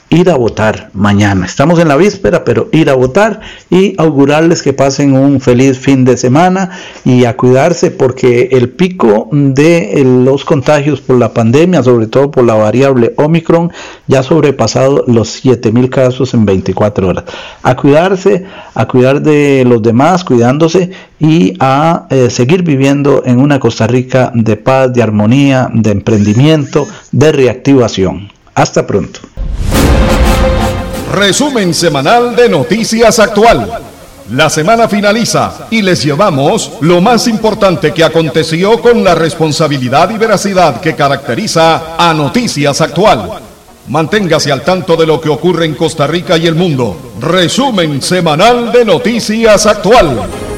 ir 0.10 0.30
a 0.30 0.36
votar 0.36 0.90
mañana. 0.94 1.46
Estamos 1.46 1.80
en 1.80 1.88
la 1.88 1.96
víspera, 1.96 2.44
pero 2.44 2.68
ir 2.72 2.90
a 2.90 2.96
votar 2.96 3.42
y 3.70 3.94
augurarles 3.98 4.64
que 4.64 4.74
pasen 4.74 5.14
un 5.14 5.40
feliz 5.40 5.78
fin 5.78 6.04
de 6.04 6.18
semana 6.18 6.72
y 7.06 7.26
a 7.26 7.38
cuidarse 7.38 7.92
porque 7.92 8.50
el 8.52 8.70
pico 8.70 9.30
de 9.32 10.02
los 10.04 10.46
contagios 10.46 11.02
por 11.02 11.18
la 11.18 11.34
pandemia, 11.34 11.84
sobre 11.84 12.08
todo 12.08 12.32
por 12.32 12.44
la 12.44 12.56
variable 12.56 13.14
Omicron, 13.18 13.72
ya 14.08 14.20
ha 14.20 14.24
sobrepasado 14.24 15.04
los 15.08 15.30
7000 15.30 15.90
casos 15.90 16.34
en 16.34 16.46
24 16.46 17.08
horas. 17.08 17.26
A 17.62 17.76
cuidarse, 17.76 18.46
a 18.74 18.88
cuidar 18.88 19.22
de 19.22 19.64
los 19.66 19.82
demás, 19.82 20.24
cuidándose 20.24 20.90
y 21.20 21.54
a 21.60 22.08
eh, 22.10 22.30
seguir 22.30 22.64
viviendo 22.64 23.24
en 23.26 23.40
una 23.40 23.60
Costa 23.60 23.86
Rica 23.86 24.32
de 24.34 24.56
paz, 24.58 24.92
de 24.92 25.04
armonía, 25.04 25.70
de 25.72 25.92
emprendimiento, 25.92 26.88
de 27.12 27.32
reactivación. 27.32 28.32
Hasta 28.56 28.88
pronto. 28.88 29.20
Resumen 31.12 31.74
semanal 31.74 32.36
de 32.36 32.48
Noticias 32.48 33.18
Actual. 33.18 33.82
La 34.32 34.48
semana 34.48 34.88
finaliza 34.88 35.68
y 35.72 35.82
les 35.82 36.04
llevamos 36.04 36.74
lo 36.82 37.02
más 37.02 37.28
importante 37.28 37.92
que 37.94 38.04
aconteció 38.04 38.80
con 38.80 39.04
la 39.04 39.16
responsabilidad 39.16 40.12
y 40.12 40.20
veracidad 40.20 40.80
que 40.80 40.96
caracteriza 40.96 41.96
a 41.98 42.14
Noticias 42.14 42.80
Actual. 42.82 43.28
Manténgase 43.88 44.52
al 44.52 44.64
tanto 44.64 44.96
de 44.96 45.08
lo 45.08 45.20
que 45.20 45.30
ocurre 45.30 45.66
en 45.66 45.74
Costa 45.74 46.06
Rica 46.06 46.38
y 46.38 46.46
el 46.46 46.54
mundo. 46.54 46.96
Resumen 47.20 48.04
semanal 48.04 48.72
de 48.72 48.86
Noticias 48.86 49.66
Actual. 49.66 50.49